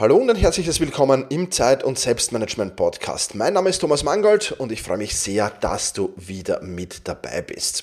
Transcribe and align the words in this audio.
Hallo 0.00 0.14
und 0.14 0.30
ein 0.30 0.36
herzliches 0.36 0.78
Willkommen 0.78 1.26
im 1.28 1.50
Zeit- 1.50 1.82
und 1.82 1.98
Selbstmanagement-Podcast. 1.98 3.34
Mein 3.34 3.54
Name 3.54 3.68
ist 3.68 3.80
Thomas 3.80 4.04
Mangold 4.04 4.52
und 4.52 4.70
ich 4.70 4.80
freue 4.80 4.96
mich 4.96 5.16
sehr, 5.16 5.50
dass 5.60 5.92
du 5.92 6.14
wieder 6.14 6.62
mit 6.62 7.08
dabei 7.08 7.42
bist. 7.42 7.82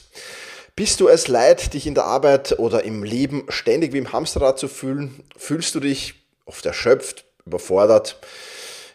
Bist 0.77 1.01
du 1.01 1.09
es 1.09 1.27
leid, 1.27 1.73
dich 1.73 1.85
in 1.85 1.93
der 1.93 2.05
Arbeit 2.05 2.57
oder 2.57 2.85
im 2.85 3.03
Leben 3.03 3.43
ständig 3.49 3.91
wie 3.91 3.97
im 3.97 4.13
Hamsterrad 4.13 4.57
zu 4.57 4.69
fühlen? 4.69 5.25
Fühlst 5.35 5.75
du 5.75 5.81
dich 5.81 6.13
oft 6.45 6.65
erschöpft, 6.65 7.25
überfordert? 7.45 8.17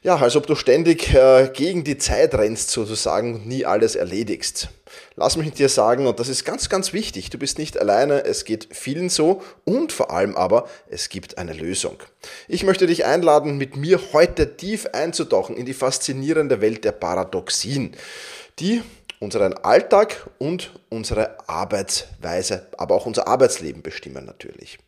Ja, 0.02 0.16
als 0.16 0.34
ob 0.34 0.46
du 0.46 0.54
ständig 0.54 1.12
äh, 1.12 1.50
gegen 1.52 1.84
die 1.84 1.98
Zeit 1.98 2.34
rennst 2.34 2.70
sozusagen 2.70 3.34
und 3.34 3.46
nie 3.46 3.66
alles 3.66 3.96
erledigst. 3.96 4.70
Lass 5.14 5.36
mich 5.36 5.52
dir 5.52 5.68
sagen, 5.68 6.06
und 6.06 6.18
das 6.18 6.30
ist 6.30 6.46
ganz, 6.46 6.70
ganz 6.70 6.94
wichtig, 6.94 7.28
du 7.28 7.36
bist 7.36 7.58
nicht 7.58 7.78
alleine, 7.78 8.24
es 8.24 8.46
geht 8.46 8.68
vielen 8.70 9.10
so 9.10 9.42
und 9.66 9.92
vor 9.92 10.10
allem 10.10 10.36
aber, 10.36 10.66
es 10.88 11.10
gibt 11.10 11.36
eine 11.36 11.52
Lösung. 11.52 11.98
Ich 12.48 12.64
möchte 12.64 12.86
dich 12.86 13.04
einladen, 13.04 13.58
mit 13.58 13.76
mir 13.76 14.00
heute 14.14 14.56
tief 14.56 14.86
einzutauchen 14.94 15.54
in 15.54 15.66
die 15.66 15.74
faszinierende 15.74 16.62
Welt 16.62 16.82
der 16.84 16.92
Paradoxien, 16.92 17.94
die 18.58 18.80
unseren 19.18 19.52
Alltag 19.52 20.30
und 20.38 20.72
unsere 20.88 21.46
Arbeitsweise, 21.46 22.68
aber 22.78 22.94
auch 22.94 23.04
unser 23.04 23.28
Arbeitsleben 23.28 23.82
bestimmen 23.82 24.24
natürlich. 24.24 24.78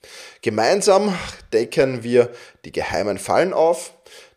Gemeinsam 0.40 1.14
decken 1.52 2.02
wir 2.02 2.30
die 2.64 2.72
geheimen 2.72 3.18
Fallen 3.18 3.52
auf, 3.52 3.92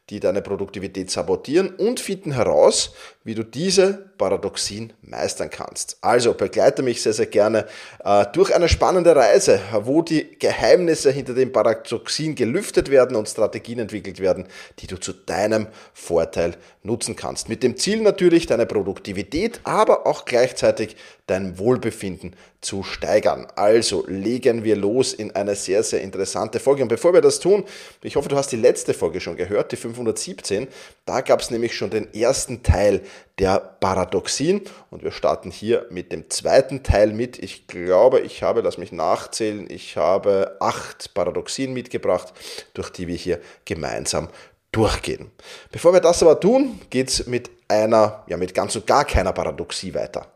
die 0.09 0.19
deine 0.19 0.41
Produktivität 0.41 1.09
sabotieren 1.09 1.69
und 1.75 1.99
finden 1.99 2.31
heraus, 2.33 2.93
wie 3.23 3.35
du 3.35 3.43
diese 3.43 4.11
Paradoxien 4.17 4.93
meistern 5.01 5.49
kannst. 5.49 5.97
Also 6.01 6.33
begleite 6.33 6.83
mich 6.83 7.01
sehr, 7.01 7.13
sehr 7.13 7.25
gerne 7.25 7.65
äh, 8.03 8.25
durch 8.33 8.53
eine 8.53 8.69
spannende 8.69 9.15
Reise, 9.15 9.59
wo 9.81 10.01
die 10.01 10.37
Geheimnisse 10.39 11.11
hinter 11.11 11.33
den 11.33 11.51
Paradoxien 11.51 12.35
gelüftet 12.35 12.89
werden 12.89 13.15
und 13.15 13.29
Strategien 13.29 13.79
entwickelt 13.79 14.20
werden, 14.20 14.47
die 14.79 14.87
du 14.87 14.97
zu 14.97 15.13
deinem 15.13 15.67
Vorteil 15.93 16.55
nutzen 16.83 17.15
kannst. 17.15 17.49
Mit 17.49 17.63
dem 17.63 17.77
Ziel 17.77 18.01
natürlich, 18.01 18.45
deine 18.45 18.65
Produktivität, 18.65 19.59
aber 19.63 20.05
auch 20.07 20.25
gleichzeitig 20.25 20.95
dein 21.27 21.57
Wohlbefinden 21.57 22.35
zu 22.62 22.84
steigern. 22.84 23.47
Also 23.55 24.05
legen 24.07 24.63
wir 24.63 24.75
los 24.75 25.13
in 25.13 25.35
eine 25.35 25.55
sehr, 25.55 25.84
sehr 25.84 26.01
interessante 26.01 26.59
Folge. 26.59 26.84
Und 26.84 26.90
bevor 26.90 27.13
wir 27.13 27.21
das 27.21 27.40
tun, 27.40 27.63
ich 28.01 28.15
hoffe, 28.15 28.29
du 28.29 28.35
hast 28.35 28.51
die 28.51 28.57
letzte 28.57 28.93
Folge 28.93 29.20
schon 29.20 29.35
gehört, 29.35 29.71
die 29.71 29.75
517. 29.75 30.68
Da 31.05 31.21
gab 31.21 31.41
es 31.41 31.51
nämlich 31.51 31.75
schon 31.75 31.90
den 31.90 32.13
ersten 32.13 32.63
Teil 32.63 33.01
der 33.39 33.59
Paradoxien. 33.59 34.61
Und 34.89 35.03
wir 35.03 35.11
starten 35.11 35.51
hier 35.51 35.85
mit 35.89 36.11
dem 36.11 36.29
zweiten 36.29 36.83
Teil 36.83 37.13
mit. 37.13 37.37
Ich 37.39 37.67
glaube, 37.67 38.21
ich 38.21 38.43
habe, 38.43 38.61
lass 38.61 38.77
mich 38.77 38.91
nachzählen, 38.91 39.69
ich 39.69 39.97
habe 39.97 40.57
acht 40.59 41.13
Paradoxien 41.13 41.73
mitgebracht, 41.73 42.33
durch 42.73 42.89
die 42.89 43.07
wir 43.07 43.15
hier 43.15 43.39
gemeinsam 43.65 44.29
durchgehen. 44.71 45.31
Bevor 45.71 45.93
wir 45.93 46.01
das 46.01 46.21
aber 46.21 46.39
tun, 46.39 46.79
geht 46.89 47.09
es 47.09 47.27
mit 47.27 47.49
einer, 47.67 48.23
ja 48.27 48.37
mit 48.37 48.53
ganz 48.53 48.75
und 48.75 48.87
gar 48.87 49.05
keiner 49.05 49.33
Paradoxie 49.33 49.93
weiter. 49.93 50.27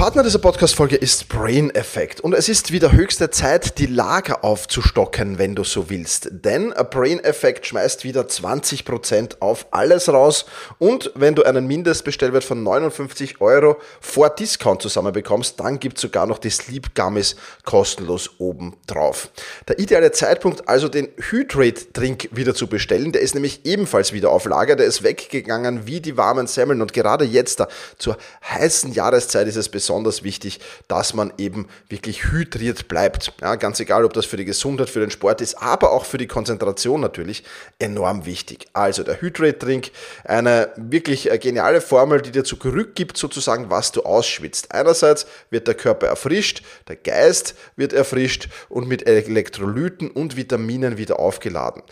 Partner 0.00 0.22
dieser 0.22 0.38
Podcast-Folge 0.38 0.96
ist 0.96 1.28
Brain 1.28 1.68
Effect 1.74 2.22
und 2.22 2.32
es 2.32 2.48
ist 2.48 2.72
wieder 2.72 2.90
höchste 2.90 3.28
Zeit, 3.28 3.76
die 3.76 3.84
Lager 3.84 4.44
aufzustocken, 4.44 5.38
wenn 5.38 5.54
du 5.54 5.62
so 5.62 5.90
willst. 5.90 6.28
Denn 6.30 6.72
Brain 6.90 7.20
Effect 7.22 7.66
schmeißt 7.66 8.02
wieder 8.04 8.22
20% 8.22 9.40
auf 9.40 9.66
alles 9.72 10.08
raus 10.08 10.46
und 10.78 11.12
wenn 11.16 11.34
du 11.34 11.42
einen 11.42 11.66
Mindestbestellwert 11.66 12.44
von 12.44 12.62
59 12.62 13.42
Euro 13.42 13.76
vor 14.00 14.30
Discount 14.30 14.80
zusammenbekommst, 14.80 15.60
dann 15.60 15.78
gibt 15.78 15.98
es 15.98 16.00
sogar 16.00 16.24
noch 16.24 16.38
die 16.38 16.48
Sleep 16.48 16.94
Gummies 16.94 17.36
kostenlos 17.66 18.30
oben 18.38 18.78
drauf. 18.86 19.28
Der 19.68 19.78
ideale 19.80 20.12
Zeitpunkt 20.12 20.66
also 20.66 20.88
den 20.88 21.08
Hydrate 21.28 21.88
Drink 21.92 22.30
wieder 22.32 22.54
zu 22.54 22.68
bestellen, 22.68 23.12
der 23.12 23.20
ist 23.20 23.34
nämlich 23.34 23.66
ebenfalls 23.66 24.14
wieder 24.14 24.30
auf 24.30 24.46
Lager, 24.46 24.76
der 24.76 24.86
ist 24.86 25.02
weggegangen 25.02 25.86
wie 25.86 26.00
die 26.00 26.16
warmen 26.16 26.46
Semmeln 26.46 26.80
und 26.80 26.94
gerade 26.94 27.26
jetzt 27.26 27.60
da 27.60 27.68
zur 27.98 28.16
heißen 28.48 28.94
Jahreszeit 28.94 29.46
ist 29.46 29.56
es 29.56 29.68
besonders 29.68 29.89
besonders 29.90 30.22
wichtig, 30.22 30.60
dass 30.86 31.14
man 31.14 31.32
eben 31.36 31.66
wirklich 31.88 32.30
hydriert 32.30 32.86
bleibt. 32.86 33.32
Ja, 33.40 33.56
ganz 33.56 33.80
egal, 33.80 34.04
ob 34.04 34.12
das 34.12 34.24
für 34.24 34.36
die 34.36 34.44
Gesundheit, 34.44 34.88
für 34.88 35.00
den 35.00 35.10
Sport 35.10 35.40
ist, 35.40 35.60
aber 35.60 35.90
auch 35.90 36.04
für 36.04 36.16
die 36.16 36.28
Konzentration 36.28 37.00
natürlich 37.00 37.42
enorm 37.80 38.24
wichtig. 38.24 38.68
Also 38.72 39.02
der 39.02 39.20
Hydrate-Drink, 39.20 39.90
eine 40.22 40.68
wirklich 40.76 41.28
äh, 41.28 41.38
geniale 41.38 41.80
Formel, 41.80 42.22
die 42.22 42.30
dir 42.30 42.44
zurückgibt 42.44 43.16
sozusagen, 43.16 43.68
was 43.68 43.90
du 43.90 44.02
ausschwitzt. 44.02 44.70
Einerseits 44.70 45.26
wird 45.50 45.66
der 45.66 45.74
Körper 45.74 46.06
erfrischt, 46.06 46.62
der 46.86 46.94
Geist 46.94 47.56
wird 47.74 47.92
erfrischt 47.92 48.48
und 48.68 48.86
mit 48.86 49.08
Elektrolyten 49.08 50.08
und 50.08 50.36
Vitaminen 50.36 50.98
wieder 50.98 51.18
aufgeladen 51.18 51.82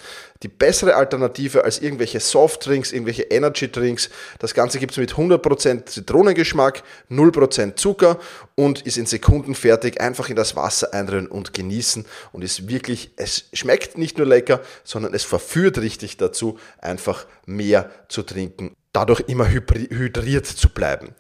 die 0.43 0.49
bessere 0.49 0.95
Alternative 0.95 1.65
als 1.65 1.81
irgendwelche 1.81 2.21
Softdrinks, 2.21 2.93
irgendwelche 2.93 3.23
Energy 3.25 3.71
Drinks. 3.71 4.09
Das 4.39 4.55
Ganze 4.55 4.79
gibt 4.79 4.93
es 4.93 4.99
mit 4.99 5.15
100% 5.15 5.87
Zitronengeschmack, 5.87 6.83
0% 7.11 7.77
Zucker 7.77 7.88
und 8.55 8.83
ist 8.83 8.97
in 8.97 9.07
Sekunden 9.07 9.55
fertig. 9.55 10.01
Einfach 10.01 10.29
in 10.29 10.37
das 10.37 10.57
Wasser 10.57 10.93
einrühren 10.93 11.27
und 11.27 11.55
genießen 11.55 12.05
und 12.33 12.43
ist 12.43 12.69
wirklich, 12.69 13.13
es 13.17 13.45
schmeckt 13.53 13.99
nicht 13.99 14.19
nur 14.19 14.27
lecker, 14.27 14.61
sondern 14.85 15.15
es 15.15 15.25
verführt 15.25 15.79
richtig 15.79 16.17
dazu, 16.17 16.59
einfach 16.81 17.27
mehr 17.47 17.91
zu 18.09 18.23
trinken 18.23 18.77
dadurch 18.93 19.21
immer 19.29 19.49
hydriert 19.49 20.47
zu 20.47 20.69
bleiben. 20.71 21.15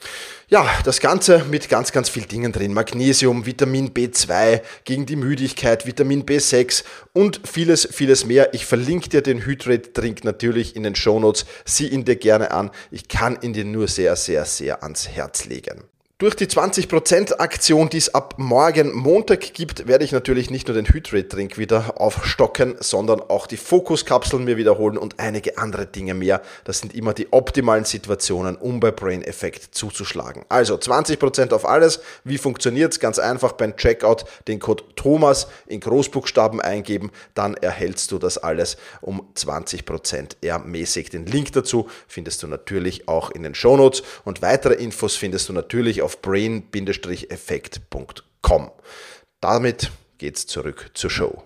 Ja, 0.48 0.66
das 0.84 1.00
Ganze 1.00 1.44
mit 1.44 1.68
ganz, 1.68 1.92
ganz 1.92 2.08
viel 2.08 2.24
Dingen 2.24 2.50
drin. 2.50 2.72
Magnesium, 2.72 3.46
Vitamin 3.46 3.90
B2 3.90 4.62
gegen 4.84 5.06
die 5.06 5.16
Müdigkeit, 5.16 5.86
Vitamin 5.86 6.24
B6 6.24 6.84
und 7.12 7.40
vieles, 7.44 7.88
vieles 7.92 8.24
mehr. 8.24 8.54
Ich 8.54 8.64
verlinke 8.66 9.10
dir 9.10 9.22
den 9.22 9.44
Hydrate-Drink 9.44 10.24
natürlich 10.24 10.74
in 10.74 10.82
den 10.82 10.96
Shownotes. 10.96 11.44
Sieh 11.64 11.88
ihn 11.88 12.04
dir 12.04 12.16
gerne 12.16 12.50
an. 12.50 12.70
Ich 12.90 13.08
kann 13.08 13.38
ihn 13.42 13.52
dir 13.52 13.64
nur 13.64 13.86
sehr, 13.86 14.16
sehr, 14.16 14.44
sehr 14.44 14.82
ans 14.82 15.08
Herz 15.08 15.44
legen. 15.44 15.84
Durch 16.20 16.34
die 16.34 16.48
20% 16.48 17.38
Aktion, 17.38 17.90
die 17.90 17.98
es 17.98 18.12
ab 18.12 18.34
morgen 18.38 18.92
Montag 18.92 19.54
gibt, 19.54 19.86
werde 19.86 20.04
ich 20.04 20.10
natürlich 20.10 20.50
nicht 20.50 20.66
nur 20.66 20.74
den 20.74 20.92
Hydrate-Drink 20.92 21.58
wieder 21.58 22.00
aufstocken, 22.00 22.74
sondern 22.80 23.20
auch 23.20 23.46
die 23.46 23.56
Fokuskapseln 23.56 24.42
mir 24.42 24.56
wiederholen 24.56 24.98
und 24.98 25.20
einige 25.20 25.58
andere 25.58 25.86
Dinge 25.86 26.14
mehr. 26.14 26.42
Das 26.64 26.80
sind 26.80 26.92
immer 26.92 27.14
die 27.14 27.32
optimalen 27.32 27.84
Situationen, 27.84 28.56
um 28.56 28.80
bei 28.80 28.90
Brain 28.90 29.22
Effect 29.22 29.76
zuzuschlagen. 29.76 30.44
Also 30.48 30.74
20% 30.74 31.52
auf 31.52 31.64
alles. 31.64 32.00
Wie 32.24 32.38
funktioniert's? 32.38 32.98
Ganz 32.98 33.20
einfach 33.20 33.52
beim 33.52 33.76
Checkout 33.76 34.24
den 34.48 34.58
Code 34.58 34.82
Thomas 34.96 35.46
in 35.68 35.78
Großbuchstaben 35.78 36.60
eingeben, 36.60 37.12
dann 37.34 37.54
erhältst 37.54 38.10
du 38.10 38.18
das 38.18 38.38
alles 38.38 38.76
um 39.02 39.22
20% 39.36 40.38
ermäßigt. 40.40 41.12
Den 41.12 41.26
Link 41.26 41.52
dazu 41.52 41.88
findest 42.08 42.42
du 42.42 42.48
natürlich 42.48 43.06
auch 43.06 43.30
in 43.30 43.44
den 43.44 43.54
Shownotes 43.54 44.02
und 44.24 44.42
weitere 44.42 44.74
Infos 44.74 45.14
findest 45.14 45.48
du 45.48 45.52
natürlich 45.52 46.02
auf 46.08 46.22
brain-effekt.com. 46.22 48.70
Damit 49.42 49.90
geht's 50.16 50.46
zurück 50.46 50.90
zur 50.94 51.10
Show. 51.10 51.42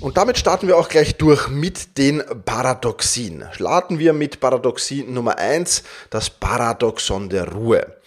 Und 0.00 0.16
damit 0.16 0.38
starten 0.38 0.66
wir 0.66 0.78
auch 0.78 0.88
gleich 0.88 1.16
durch 1.16 1.48
mit 1.48 1.98
den 1.98 2.22
Paradoxien. 2.46 3.44
Starten 3.52 3.98
wir 3.98 4.14
mit 4.14 4.40
Paradoxie 4.40 5.02
Nummer 5.02 5.36
1, 5.36 5.82
das 6.08 6.30
Paradoxon 6.30 7.28
der 7.28 7.52
Ruhe. 7.52 7.98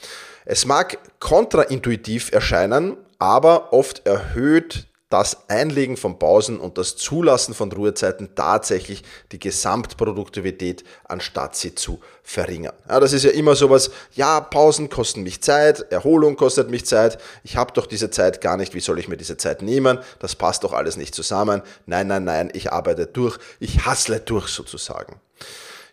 Es 0.44 0.66
mag 0.66 0.98
kontraintuitiv 1.20 2.32
erscheinen, 2.32 2.98
aber 3.20 3.74
oft 3.74 4.08
erhöht 4.08 4.88
das 5.10 5.50
Einlegen 5.50 5.96
von 5.96 6.20
Pausen 6.20 6.60
und 6.60 6.78
das 6.78 6.98
Zulassen 6.98 7.54
von 7.54 7.72
Ruhezeiten 7.72 8.36
tatsächlich 8.36 9.04
die 9.32 9.40
Gesamtproduktivität, 9.40 10.84
anstatt 11.06 11.56
sie 11.56 11.74
zu 11.76 12.02
verringern. 12.24 12.74
Ja, 12.90 13.00
das 13.00 13.14
ist 13.14 13.24
ja 13.24 13.32
immer 13.32 13.56
sowas, 13.56 13.90
ja, 14.14 14.42
Pausen 14.42 14.90
kosten 14.90 15.24
mich 15.24 15.42
Zeit, 15.42 15.92
Erholung 15.92 16.36
kostet 16.36 16.70
mich 16.70 16.86
Zeit, 16.86 17.20
ich 17.44 17.56
habe 17.56 17.72
doch 17.72 17.86
diese 17.86 18.10
Zeit 18.12 18.42
gar 18.42 18.58
nicht, 18.58 18.74
wie 18.74 18.82
soll 18.82 19.00
ich 19.00 19.08
mir 19.08 19.18
diese 19.18 19.38
Zeit 19.38 19.62
nehmen? 19.62 20.00
Das 20.20 20.36
passt 20.36 20.66
doch 20.66 20.74
alles 20.74 20.98
nicht 20.98 21.16
zusammen. 21.16 21.62
Nein, 21.86 22.08
nein, 22.08 22.26
nein, 22.26 22.52
ich 22.54 22.74
arbeite 22.74 23.08
durch, 23.08 23.38
ich 23.60 23.86
hassle 23.86 24.20
durch 24.20 24.50
sozusagen. 24.50 25.22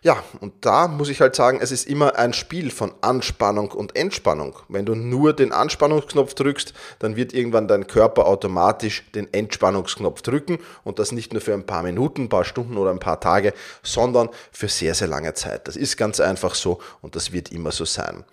Ja, 0.05 0.23
und 0.39 0.53
da 0.61 0.87
muss 0.87 1.09
ich 1.09 1.19
halt 1.19 1.35
sagen, 1.35 1.57
es 1.59 1.71
ist 1.71 1.87
immer 1.87 2.15
ein 2.15 2.31
Spiel 2.31 2.69
von 2.69 2.93
Anspannung 3.01 3.71
und 3.71 3.95
Entspannung. 3.95 4.55
Wenn 4.69 4.85
du 4.85 4.93
nur 4.93 5.33
den 5.33 5.51
Anspannungsknopf 5.51 6.35
drückst, 6.35 6.75
dann 6.99 7.15
wird 7.15 7.33
irgendwann 7.33 7.67
dein 7.67 7.87
Körper 7.87 8.27
automatisch 8.27 9.03
den 9.15 9.33
Entspannungsknopf 9.33 10.21
drücken 10.21 10.59
und 10.83 10.99
das 10.99 11.11
nicht 11.11 11.33
nur 11.33 11.41
für 11.41 11.55
ein 11.55 11.65
paar 11.65 11.81
Minuten, 11.81 12.25
ein 12.25 12.29
paar 12.29 12.45
Stunden 12.45 12.77
oder 12.77 12.91
ein 12.91 12.99
paar 12.99 13.19
Tage, 13.19 13.51
sondern 13.81 14.29
für 14.51 14.67
sehr, 14.67 14.93
sehr 14.93 15.07
lange 15.07 15.33
Zeit. 15.33 15.67
Das 15.67 15.75
ist 15.75 15.97
ganz 15.97 16.19
einfach 16.19 16.53
so 16.53 16.79
und 17.01 17.15
das 17.15 17.31
wird 17.31 17.51
immer 17.51 17.71
so 17.71 17.83
sein. 17.83 18.25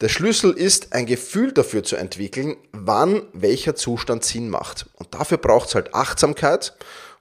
Der 0.00 0.08
Schlüssel 0.08 0.52
ist, 0.52 0.94
ein 0.94 1.04
Gefühl 1.04 1.52
dafür 1.52 1.82
zu 1.82 1.96
entwickeln, 1.96 2.56
wann 2.72 3.24
welcher 3.34 3.74
Zustand 3.74 4.24
Sinn 4.24 4.48
macht. 4.48 4.86
Und 4.94 5.12
dafür 5.12 5.36
braucht 5.36 5.68
es 5.68 5.74
halt 5.74 5.94
Achtsamkeit 5.94 6.72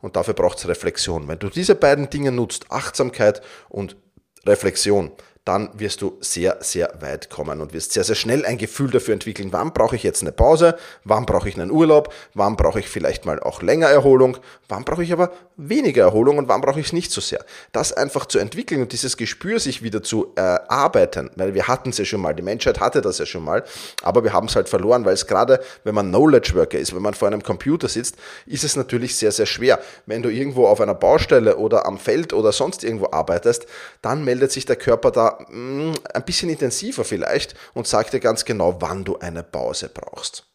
und 0.02 0.16
dafür 0.16 0.34
braucht 0.34 0.58
es 0.60 0.68
Reflexion. 0.68 1.28
Wenn 1.28 1.40
du 1.40 1.50
diese 1.50 1.76
beiden 1.76 2.10
Dinge 2.10 2.32
nutzt, 2.32 2.72
Achtsamkeit 2.72 3.42
und 3.68 3.98
Reflexion, 4.46 5.12
dann 5.46 5.70
wirst 5.74 6.02
du 6.02 6.18
sehr, 6.22 6.58
sehr 6.62 6.94
weit 7.00 7.30
kommen 7.30 7.62
und 7.62 7.74
wirst 7.74 7.94
sehr, 7.94 8.04
sehr 8.04 8.16
schnell 8.16 8.46
ein 8.46 8.58
Gefühl 8.58 8.92
dafür 8.92 9.14
entwickeln, 9.14 9.52
wann 9.52 9.74
brauche 9.74 9.96
ich 9.96 10.04
jetzt 10.04 10.22
eine 10.22 10.32
Pause, 10.32 10.76
wann 11.04 11.26
brauche 11.26 11.50
ich 11.50 11.60
einen 11.60 11.72
Urlaub, 11.72 12.14
wann 12.34 12.56
brauche 12.56 12.80
ich 12.80 12.90
vielleicht 12.90 13.26
mal 13.26 13.40
auch 13.40 13.62
länger 13.62 13.88
Erholung, 13.88 14.38
wann 14.68 14.86
brauche 14.86 15.04
ich 15.04 15.12
aber 15.12 15.32
weniger 15.58 16.04
Erholung 16.04 16.38
und 16.38 16.48
wann 16.48 16.62
brauche 16.62 16.80
ich 16.80 16.88
es 16.88 16.94
nicht 16.94 17.12
so 17.12 17.20
sehr. 17.22 17.44
Das 17.72 17.94
einfach 17.94 18.26
zu 18.26 18.38
entwickeln 18.38 18.82
und 18.82 18.92
dieses 18.92 19.18
Gespür 19.18 19.60
sich 19.60 19.82
wieder 19.82 20.04
zu 20.04 20.34
erarbeiten, 20.36 21.32
weil 21.36 21.54
wir 21.54 21.68
hatten 21.68 21.90
es 21.90 21.98
ja 21.98 22.06
schon 22.06 22.22
mal, 22.22 22.36
die 22.36 22.44
Menschheit 22.44 22.80
hatte 22.80 23.02
das 23.02 23.18
ja 23.18 23.26
schon 23.26 23.44
mal, 23.44 23.64
aber 24.04 24.24
wir 24.24 24.34
haben 24.34 24.48
es 24.48 24.56
halt 24.56 24.70
verloren, 24.70 25.06
weil 25.06 25.14
es 25.14 25.26
gerade, 25.26 25.60
wenn 25.84 25.96
man 25.96 26.10
Knowledge 26.10 26.54
Worker 26.56 26.78
ist, 26.78 26.96
wenn 26.96 27.02
man 27.02 27.14
vor 27.14 27.28
einem 27.28 27.44
Computer 27.44 27.88
sitzt, 27.88 28.18
ist 28.46 28.64
es 28.64 28.76
natürlich 28.76 29.16
sehr, 29.16 29.32
sehr 29.32 29.46
schwer. 29.46 29.80
Wenn 30.06 30.22
du 30.22 30.30
irgendwo 30.30 30.68
auf 30.68 30.82
einer 30.82 30.96
Baustelle 30.96 31.58
oder 31.58 31.86
am 31.86 31.98
Feld 31.98 32.34
oder 32.34 32.52
sonst 32.52 32.84
irgendwo 32.84 33.10
arbeitest, 33.12 33.66
dann 34.02 34.24
meldet 34.24 34.52
sich 34.52 34.66
der 34.66 34.76
Körper 34.76 35.12
da 35.12 35.29
mh, 35.50 35.92
mm, 35.92 35.94
ein 36.14 36.26
bisschen 36.26 36.50
intensiver 36.50 37.04
vielleicht 37.04 37.56
und 37.74 37.88
sagt 37.88 38.14
dir 38.14 38.20
ganz 38.20 38.46
genau, 38.46 38.78
wann 38.80 39.04
du 39.04 39.18
eine 39.18 39.44
Pause 39.44 39.90
brauchst. 39.90 40.46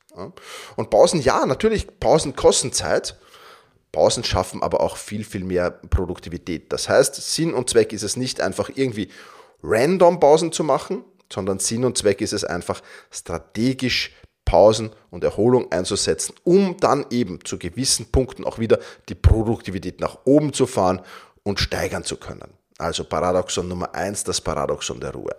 Und 0.77 0.91
Pausen, 0.91 1.21
ja, 1.21 1.45
natürlich, 1.45 1.99
Pausen 1.99 2.37
kosten 2.37 2.73
Zeit. 2.73 3.17
Pausen 3.93 4.25
schaffen 4.25 4.63
aber 4.63 4.81
auch 4.81 4.97
viel, 4.97 5.25
viel 5.25 5.45
mehr 5.45 5.71
Produktivität. 5.71 6.73
Das 6.73 6.89
heißt, 6.89 7.15
Sinn 7.15 7.55
und 7.55 7.71
Zweck 7.71 7.93
ist 7.93 8.03
es 8.03 8.17
nicht 8.17 8.41
einfach 8.41 8.71
irgendwie 8.75 9.09
random 9.63 10.21
Pausen 10.21 10.53
zu 10.53 10.65
machen, 10.65 11.05
sondern 11.33 11.59
Sinn 11.59 11.85
und 11.85 11.97
Zweck 11.97 12.21
ist 12.21 12.33
es 12.33 12.45
einfach 12.45 12.83
strategisch 13.11 14.13
Pausen 14.45 14.91
und 15.11 15.25
Erholung 15.25 15.73
einzusetzen, 15.73 16.35
um 16.45 16.77
dann 16.77 17.07
eben 17.11 17.45
zu 17.45 17.59
gewissen 17.59 18.11
Punkten 18.11 18.45
auch 18.45 18.59
wieder 18.59 18.79
die 19.09 19.15
Produktivität 19.15 20.01
nach 20.01 20.19
oben 20.25 20.53
zu 20.53 20.67
fahren 20.67 21.01
und 21.43 21.61
steigern 21.61 22.05
zu 22.05 22.17
können. 22.17 22.53
Also 22.79 23.05
Paradoxon 23.05 23.69
Nummer 23.69 23.95
eins, 23.95 24.25
das 24.25 24.41
Paradoxon 24.41 25.01
der 25.01 25.13
Ruhe. 25.13 25.35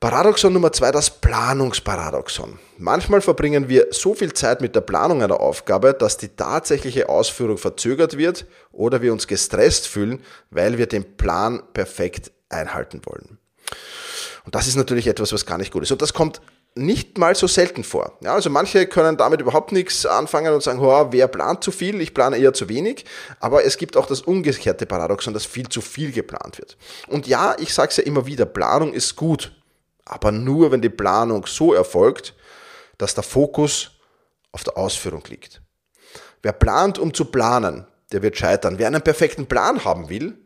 Paradoxon 0.00 0.54
Nummer 0.54 0.72
zwei, 0.72 0.92
das 0.92 1.10
Planungsparadoxon. 1.10 2.58
Manchmal 2.78 3.20
verbringen 3.20 3.68
wir 3.68 3.88
so 3.90 4.14
viel 4.14 4.32
Zeit 4.32 4.62
mit 4.62 4.74
der 4.74 4.80
Planung 4.80 5.22
einer 5.22 5.40
Aufgabe, 5.40 5.92
dass 5.92 6.16
die 6.16 6.28
tatsächliche 6.28 7.10
Ausführung 7.10 7.58
verzögert 7.58 8.16
wird 8.16 8.46
oder 8.72 9.02
wir 9.02 9.12
uns 9.12 9.26
gestresst 9.26 9.86
fühlen, 9.86 10.22
weil 10.48 10.78
wir 10.78 10.86
den 10.86 11.18
Plan 11.18 11.62
perfekt 11.74 12.32
einhalten 12.48 13.02
wollen. 13.04 13.38
Und 14.46 14.54
das 14.54 14.66
ist 14.66 14.76
natürlich 14.76 15.06
etwas, 15.06 15.34
was 15.34 15.44
gar 15.44 15.58
nicht 15.58 15.70
gut 15.70 15.82
ist. 15.82 15.92
Und 15.92 16.00
das 16.00 16.14
kommt 16.14 16.40
nicht 16.74 17.18
mal 17.18 17.34
so 17.34 17.46
selten 17.46 17.82
vor. 17.84 18.16
Ja, 18.22 18.34
also 18.34 18.48
manche 18.48 18.86
können 18.86 19.16
damit 19.16 19.40
überhaupt 19.40 19.72
nichts 19.72 20.06
anfangen 20.06 20.54
und 20.54 20.62
sagen, 20.62 20.78
oh, 20.80 21.08
wer 21.10 21.26
plant 21.28 21.64
zu 21.64 21.72
viel, 21.72 22.00
ich 22.00 22.14
plane 22.14 22.38
eher 22.38 22.52
zu 22.52 22.68
wenig. 22.68 23.04
Aber 23.40 23.64
es 23.64 23.76
gibt 23.76 23.96
auch 23.96 24.06
das 24.06 24.22
umgekehrte 24.22 24.86
Paradoxon, 24.86 25.34
dass 25.34 25.46
viel 25.46 25.68
zu 25.68 25.80
viel 25.80 26.12
geplant 26.12 26.58
wird. 26.58 26.76
Und 27.08 27.26
ja, 27.26 27.56
ich 27.58 27.74
sage 27.74 27.90
es 27.90 27.96
ja 27.96 28.04
immer 28.04 28.26
wieder, 28.26 28.46
Planung 28.46 28.92
ist 28.92 29.16
gut, 29.16 29.52
aber 30.04 30.32
nur, 30.32 30.70
wenn 30.70 30.80
die 30.80 30.88
Planung 30.88 31.46
so 31.46 31.74
erfolgt, 31.74 32.34
dass 32.98 33.14
der 33.14 33.24
Fokus 33.24 33.92
auf 34.52 34.64
der 34.64 34.76
Ausführung 34.76 35.24
liegt. 35.28 35.62
Wer 36.42 36.52
plant, 36.52 36.98
um 36.98 37.12
zu 37.12 37.26
planen, 37.26 37.86
der 38.12 38.22
wird 38.22 38.36
scheitern. 38.36 38.78
Wer 38.78 38.86
einen 38.86 39.02
perfekten 39.02 39.46
Plan 39.46 39.84
haben 39.84 40.08
will, 40.08 40.38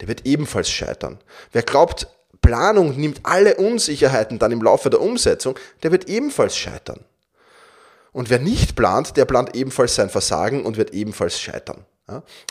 der 0.00 0.08
wird 0.08 0.26
ebenfalls 0.26 0.70
scheitern. 0.70 1.20
Wer 1.52 1.62
glaubt, 1.62 2.08
Planung 2.44 2.96
nimmt 3.00 3.20
alle 3.22 3.56
Unsicherheiten 3.56 4.38
dann 4.38 4.52
im 4.52 4.62
Laufe 4.62 4.90
der 4.90 5.00
Umsetzung, 5.00 5.58
der 5.82 5.92
wird 5.92 6.08
ebenfalls 6.08 6.56
scheitern. 6.56 7.00
Und 8.12 8.28
wer 8.28 8.38
nicht 8.38 8.76
plant, 8.76 9.16
der 9.16 9.24
plant 9.24 9.56
ebenfalls 9.56 9.94
sein 9.94 10.10
Versagen 10.10 10.64
und 10.64 10.76
wird 10.76 10.92
ebenfalls 10.92 11.40
scheitern. 11.40 11.86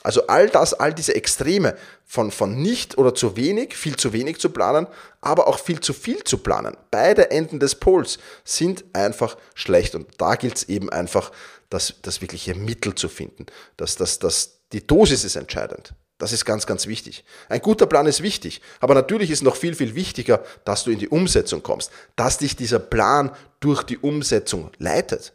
Also 0.01 0.25
all 0.25 0.49
das, 0.49 0.73
all 0.73 0.95
diese 0.95 1.13
Extreme 1.13 1.75
von, 2.05 2.31
von 2.31 2.59
nicht 2.59 2.97
oder 2.97 3.13
zu 3.13 3.37
wenig, 3.37 3.75
viel 3.77 3.95
zu 3.95 4.11
wenig 4.11 4.39
zu 4.39 4.49
planen, 4.49 4.87
aber 5.21 5.47
auch 5.47 5.59
viel 5.59 5.79
zu 5.79 5.93
viel 5.93 6.23
zu 6.23 6.39
planen. 6.39 6.75
Beide 6.89 7.29
Enden 7.29 7.59
des 7.59 7.75
Pols 7.75 8.17
sind 8.43 8.83
einfach 8.93 9.37
schlecht. 9.53 9.93
Und 9.93 10.07
da 10.17 10.35
gilt 10.35 10.57
es 10.57 10.69
eben 10.69 10.89
einfach, 10.89 11.31
das, 11.69 11.93
das 12.01 12.19
wirkliche 12.21 12.55
Mittel 12.55 12.95
zu 12.95 13.09
finden. 13.09 13.45
Das, 13.77 13.95
das, 13.95 14.17
das, 14.17 14.59
die 14.71 14.85
Dosis 14.85 15.23
ist 15.23 15.35
entscheidend. 15.35 15.93
Das 16.23 16.31
ist 16.31 16.45
ganz, 16.45 16.65
ganz 16.65 16.87
wichtig. 16.87 17.25
Ein 17.49 17.59
guter 17.59 17.85
Plan 17.85 18.05
ist 18.05 18.23
wichtig, 18.23 18.61
aber 18.79 18.93
natürlich 18.93 19.29
ist 19.29 19.43
noch 19.43 19.57
viel, 19.57 19.75
viel 19.75 19.93
wichtiger, 19.93 20.41
dass 20.63 20.85
du 20.85 20.91
in 20.91 20.97
die 20.97 21.09
Umsetzung 21.09 21.61
kommst, 21.61 21.91
dass 22.15 22.37
dich 22.37 22.55
dieser 22.55 22.79
Plan 22.79 23.29
durch 23.59 23.83
die 23.83 23.97
Umsetzung 23.97 24.71
leitet. 24.77 25.33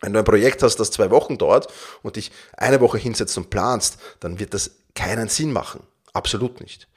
Wenn 0.00 0.12
du 0.12 0.18
ein 0.18 0.24
Projekt 0.24 0.64
hast, 0.64 0.80
das 0.80 0.90
zwei 0.90 1.12
Wochen 1.12 1.38
dauert 1.38 1.72
und 2.02 2.16
dich 2.16 2.32
eine 2.56 2.80
Woche 2.80 2.98
hinsetzt 2.98 3.38
und 3.38 3.50
planst, 3.50 3.98
dann 4.18 4.40
wird 4.40 4.52
das 4.52 4.72
keinen 4.96 5.28
Sinn 5.28 5.52
machen. 5.52 5.86
Absolut 6.12 6.60
nicht. 6.60 6.88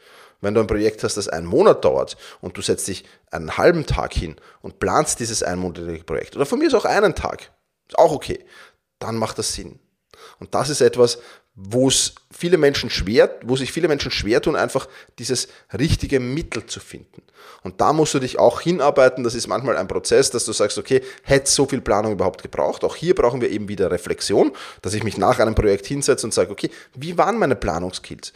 Wenn 0.42 0.56
du 0.56 0.62
ein 0.62 0.66
Projekt 0.66 1.04
hast, 1.04 1.18
das 1.18 1.28
einen 1.28 1.46
Monat 1.46 1.86
dauert 1.86 2.18
und 2.42 2.58
du 2.58 2.64
setzt 2.64 2.88
dich 2.88 3.06
einen 3.30 3.60
halben 3.60 3.86
Tag 3.86 4.12
hin 4.16 4.38
und 4.64 4.80
planst 4.80 5.20
dieses 5.20 5.44
einmonatige 5.44 6.04
Projekt, 6.04 6.36
oder 6.36 6.48
von 6.48 6.58
mir 6.58 6.66
ist 6.66 6.74
auch 6.74 6.86
einen 6.86 7.14
Tag, 7.14 7.52
ist 7.88 8.00
auch 8.00 8.12
okay, 8.12 8.44
dann 8.98 9.18
macht 9.18 9.38
das 9.38 9.54
Sinn. 9.54 9.80
Und 10.40 10.56
das 10.56 10.70
ist 10.70 10.82
etwas, 10.82 11.20
wo 11.60 11.88
es 11.88 12.14
viele 12.32 12.60
Menschen 12.60 12.92
schwer, 12.92 13.36
wo 13.42 13.56
sich 13.56 13.72
viele 13.72 13.88
Menschen 13.88 14.12
schwer 14.12 14.44
tun, 14.44 14.56
einfach 14.56 14.88
dieses 15.18 15.48
richtige 15.78 16.20
Mittel 16.20 16.68
zu 16.68 16.80
finden. 16.80 17.24
Und 17.64 17.82
da 17.82 17.94
musst 17.94 18.14
du 18.14 18.20
dich 18.20 18.38
auch 18.38 18.62
hinarbeiten. 18.62 19.24
Das 19.24 19.34
ist 19.34 19.48
manchmal 19.48 19.76
ein 19.76 19.88
Prozess, 19.88 20.30
dass 20.30 20.46
du 20.46 20.54
sagst, 20.54 20.78
okay, 20.78 21.02
hätte 21.24 21.50
so 21.50 21.66
viel 21.66 21.82
Planung 21.82 22.12
überhaupt 22.12 22.44
gebraucht? 22.44 22.84
Auch 22.84 22.96
hier 22.96 23.16
brauchen 23.16 23.42
wir 23.42 23.50
eben 23.50 23.68
wieder 23.68 23.90
Reflexion, 23.90 24.52
dass 24.84 24.94
ich 24.94 25.04
mich 25.04 25.18
nach 25.18 25.40
einem 25.40 25.56
Projekt 25.56 25.88
hinsetze 25.88 26.28
und 26.28 26.34
sage, 26.34 26.52
okay, 26.52 26.70
wie 26.94 27.18
waren 27.18 27.40
meine 27.40 27.56
Planungskills? 27.56 28.34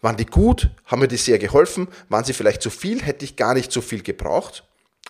Waren 0.00 0.16
die 0.16 0.26
gut? 0.26 0.70
Haben 0.86 1.00
mir 1.00 1.08
die 1.08 1.16
sehr 1.16 1.38
geholfen? 1.38 1.88
Waren 2.08 2.24
sie 2.24 2.32
vielleicht 2.32 2.62
zu 2.62 2.70
viel? 2.70 3.02
Hätte 3.02 3.24
ich 3.24 3.34
gar 3.34 3.54
nicht 3.54 3.72
so 3.72 3.80
viel 3.80 4.02
gebraucht? 4.04 4.62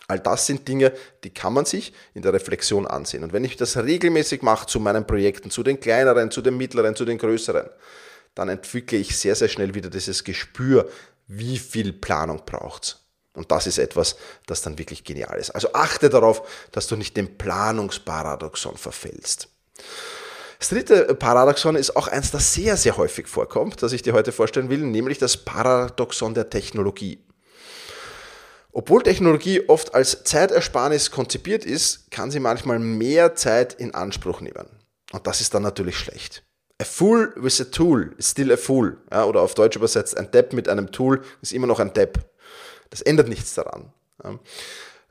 All 0.09 0.19
das 0.19 0.47
sind 0.47 0.67
Dinge, 0.69 0.93
die 1.25 1.31
kann 1.31 1.53
man 1.53 1.65
sich 1.65 1.93
in 2.15 2.23
der 2.23 2.33
Reflexion 2.33 2.87
ansehen. 2.87 3.23
Und 3.25 3.33
wenn 3.33 3.45
ich 3.45 3.57
das 3.57 3.77
regelmäßig 3.77 4.43
mache 4.43 4.67
zu 4.67 4.81
meinen 4.81 5.07
Projekten, 5.07 5.51
zu 5.51 5.63
den 5.63 5.81
kleineren, 5.81 6.31
zu 6.31 6.43
den 6.43 6.57
mittleren, 6.57 6.97
zu 6.97 7.05
den 7.05 7.19
größeren, 7.19 7.69
dann 8.35 8.49
entwickle 8.49 8.99
ich 8.99 9.17
sehr, 9.17 9.35
sehr 9.35 9.49
schnell 9.49 9.75
wieder 9.75 9.91
dieses 9.91 10.25
Gespür, 10.25 10.89
wie 11.27 11.59
viel 11.59 11.93
Planung 11.93 12.43
braucht 12.45 12.99
Und 13.35 13.51
das 13.51 13.67
ist 13.67 13.79
etwas, 13.79 14.17
das 14.47 14.63
dann 14.63 14.79
wirklich 14.79 15.05
genial 15.05 15.39
ist. 15.39 15.51
Also 15.51 15.73
achte 15.73 16.11
darauf, 16.11 16.43
dass 16.73 16.87
du 16.87 16.97
nicht 16.97 17.17
dem 17.17 17.39
Planungsparadoxon 17.39 18.77
verfällst. 18.77 19.49
Das 20.59 20.69
dritte 20.69 21.15
Paradoxon 21.15 21.75
ist 21.75 21.97
auch 21.97 22.09
eins, 22.09 22.31
das 22.31 22.55
sehr, 22.55 22.77
sehr 22.77 22.97
häufig 22.97 23.27
vorkommt, 23.27 23.83
das 23.83 23.93
ich 23.93 24.03
dir 24.03 24.13
heute 24.13 24.31
vorstellen 24.31 24.71
will, 24.71 24.79
nämlich 24.79 25.19
das 25.19 25.37
Paradoxon 25.37 26.35
der 26.35 26.51
Technologie. 26.51 27.25
Obwohl 28.73 29.03
Technologie 29.03 29.69
oft 29.69 29.95
als 29.95 30.25
Zeitersparnis 30.25 31.11
konzipiert 31.11 31.65
ist, 31.65 32.11
kann 32.11 32.31
sie 32.31 32.41
manchmal 32.41 32.79
mehr 32.79 33.35
Zeit 33.35 33.75
in 33.75 33.95
Anspruch 33.95 34.41
nehmen. 34.41 34.67
Und 35.13 35.27
das 35.27 35.43
ist 35.43 35.53
dann 35.53 35.63
natürlich 35.63 35.97
schlecht. 35.97 36.43
A 36.81 36.85
fool 36.85 37.33
with 37.37 37.61
a 37.61 37.65
tool 37.65 38.15
is 38.17 38.31
still 38.31 38.51
a 38.51 38.57
fool. 38.57 38.97
Ja, 39.11 39.27
oder 39.27 39.43
auf 39.43 39.55
Deutsch 39.55 39.77
übersetzt, 39.77 40.17
ein 40.17 40.31
Depp 40.31 40.55
mit 40.55 40.69
einem 40.69 40.91
Tool 40.91 41.23
ist 41.43 41.53
immer 41.53 41.67
noch 41.67 41.81
ein 41.81 41.93
Depp. 41.93 42.19
Das 42.89 43.03
ändert 43.03 43.29
nichts 43.29 43.55
daran. 43.55 43.93
Ja. 44.25 44.39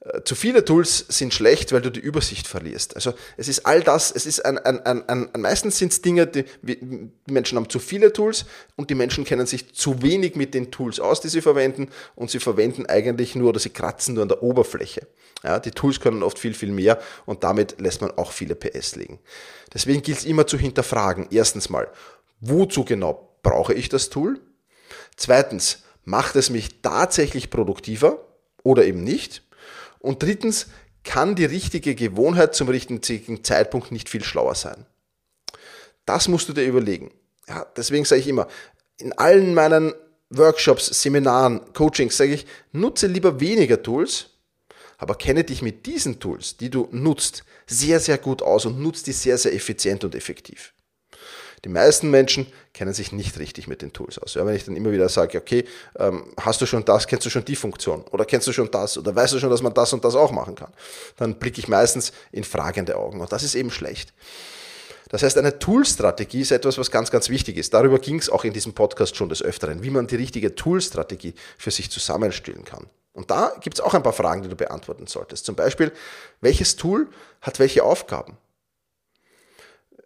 Äh, 0.02 0.24
zu 0.24 0.36
viele 0.36 0.66
Tools 0.66 1.06
sind 1.10 1.34
schlecht, 1.34 1.72
weil 1.72 1.82
du 1.82 1.92
die 1.92 2.00
Übersicht 2.00 2.48
verlierst. 2.48 2.96
Also 2.96 3.14
es 3.38 3.48
ist 3.48 3.66
all 3.66 3.82
das, 3.82 4.12
es 4.12 4.26
ist 4.26 4.44
ein, 4.44 4.58
ein, 4.58 4.80
ein, 4.86 5.08
ein 5.08 5.42
meistens 5.42 5.78
sind 5.78 5.92
es 5.92 6.02
Dinge, 6.02 6.28
die, 6.28 6.46
die 6.62 7.02
Menschen 7.28 7.58
haben 7.58 7.70
zu 7.70 7.80
viele 7.80 8.12
Tools 8.12 8.46
und 8.76 8.90
die 8.90 8.96
Menschen 8.96 9.26
kennen 9.26 9.46
sich 9.46 9.74
zu 9.74 10.02
wenig 10.02 10.36
mit 10.36 10.54
den 10.54 10.72
Tools 10.72 11.00
aus, 11.00 11.22
die 11.22 11.30
sie 11.30 11.42
verwenden 11.42 11.90
und 12.16 12.32
sie 12.32 12.40
verwenden 12.40 12.86
eigentlich 12.88 13.36
nur 13.36 13.50
oder 13.50 13.60
sie 13.60 13.70
kratzen 13.70 14.16
nur 14.16 14.24
an 14.24 14.30
der 14.30 14.42
Oberfläche. 14.42 15.08
Ja, 15.44 15.60
die 15.60 15.72
Tools 15.72 16.00
können 16.00 16.24
oft 16.24 16.40
viel, 16.40 16.54
viel 16.54 16.72
mehr 16.72 17.00
und 17.26 17.44
damit 17.44 17.80
lässt 17.80 18.02
man 18.02 18.12
auch 18.12 18.32
viele 18.32 18.56
PS 18.56 18.96
liegen. 18.96 19.20
Deswegen 19.74 20.02
gilt 20.02 20.20
es 20.20 20.26
immer 20.26 20.46
zu 20.46 20.58
hinterfragen. 20.58 21.28
Erstens 21.32 21.70
mal, 21.70 21.88
wozu 22.40 22.86
genau 22.86 23.38
brauche 23.44 23.74
ich 23.74 23.90
das 23.90 24.10
Tool? 24.10 24.40
Zweitens, 25.16 25.84
macht 26.04 26.36
es 26.36 26.50
mich 26.50 26.82
tatsächlich 26.82 27.50
produktiver 27.50 28.26
oder 28.64 28.86
eben 28.86 29.04
nicht? 29.04 29.44
Und 30.02 30.24
drittens, 30.24 30.68
kann 31.04 31.36
die 31.36 31.46
richtige 31.46 31.96
Gewohnheit 31.96 32.56
zum 32.56 32.70
richtigen 32.70 33.44
Zeitpunkt 33.44 33.92
nicht 33.92 34.10
viel 34.10 34.24
schlauer 34.24 34.56
sein. 34.56 34.86
Das 36.06 36.28
musst 36.28 36.50
du 36.50 36.54
dir 36.54 36.64
überlegen. 36.64 37.12
Ja, 37.48 37.66
deswegen 37.76 38.06
sage 38.06 38.22
ich 38.22 38.28
immer, 38.28 38.48
in 38.98 39.14
allen 39.14 39.54
meinen 39.54 39.94
Workshops, 40.30 41.02
Seminaren, 41.02 41.74
Coachings 41.74 42.18
sage 42.18 42.34
ich, 42.34 42.46
nutze 42.72 43.08
lieber 43.08 43.40
weniger 43.40 43.82
Tools, 43.82 44.30
aber 44.98 45.16
kenne 45.16 45.44
dich 45.44 45.62
mit 45.62 45.86
diesen 45.86 46.20
Tools, 46.20 46.58
die 46.58 46.70
du 46.70 46.88
nutzt, 46.92 47.44
sehr, 47.66 48.00
sehr 48.00 48.18
gut 48.18 48.42
aus 48.42 48.66
und 48.66 48.80
nutze 48.80 49.06
die 49.06 49.12
sehr, 49.14 49.38
sehr 49.38 49.54
effizient 49.54 50.04
und 50.04 50.16
effektiv. 50.16 50.74
Die 51.64 51.70
meisten 51.70 52.10
Menschen 52.10 52.48
kennen 52.74 52.94
sich 52.94 53.12
nicht 53.12 53.38
richtig 53.38 53.68
mit 53.68 53.82
den 53.82 53.94
Tools 53.94 54.18
aus. 54.18 54.34
Ja, 54.34 54.46
wenn 54.46 54.56
ich 54.56 54.66
dann 54.66 54.76
immer 54.76 54.92
wieder 54.92 55.10
sage, 55.10 55.38
okay, 55.38 55.66
ähm, 56.00 56.34
hast 56.40 56.60
du 56.62 56.66
schon 56.66 56.84
das, 56.86 57.06
kennst 57.06 57.26
du 57.26 57.30
schon 57.30 57.46
die 57.46 57.56
Funktion 57.56 58.04
oder 58.12 58.26
kennst 58.26 58.48
du 58.48 58.52
schon 58.52 58.72
das 58.72 58.98
oder 58.98 59.16
weißt 59.16 59.34
du 59.34 59.40
schon, 59.40 59.50
dass 59.50 59.62
man 59.62 59.74
das 59.74 59.94
und 59.94 60.04
das 60.04 60.16
auch 60.16 60.32
machen 60.32 60.56
kann, 60.56 60.72
dann 61.18 61.36
blicke 61.36 61.60
ich 61.60 61.68
meistens 61.68 62.14
in 62.32 62.44
fragende 62.44 62.98
Augen 62.98 63.22
und 63.22 63.32
das 63.32 63.44
ist 63.44 63.54
eben 63.54 63.70
schlecht. 63.70 64.14
Das 65.10 65.24
heißt, 65.24 65.38
eine 65.38 65.60
Toolstrategie 65.60 66.40
ist 66.40 66.52
etwas, 66.52 66.78
was 66.78 66.90
ganz, 66.90 67.12
ganz 67.12 67.28
wichtig 67.28 67.58
ist. 67.58 67.74
Darüber 67.74 68.00
ging 68.00 68.18
es 68.18 68.30
auch 68.30 68.46
in 68.46 68.54
diesem 68.54 68.74
Podcast 68.74 69.16
schon 69.18 69.28
des 69.28 69.44
Öfteren, 69.44 69.84
wie 69.84 69.90
man 69.90 70.08
die 70.08 70.16
richtige 70.16 70.56
Toolstrategie 70.56 71.34
für 71.58 71.70
sich 71.70 71.92
zusammenstellen 71.92 72.64
kann. 72.64 72.88
Und 73.12 73.30
da 73.30 73.54
gibt 73.60 73.76
es 73.76 73.82
auch 73.82 73.94
ein 73.94 74.04
paar 74.04 74.14
Fragen, 74.14 74.42
die 74.42 74.48
du 74.48 74.56
beantworten 74.56 75.08
solltest. 75.08 75.46
Zum 75.46 75.56
Beispiel, 75.56 75.92
welches 76.40 76.78
Tool 76.78 77.10
hat 77.42 77.60
welche 77.60 77.84
Aufgaben? 77.84 78.38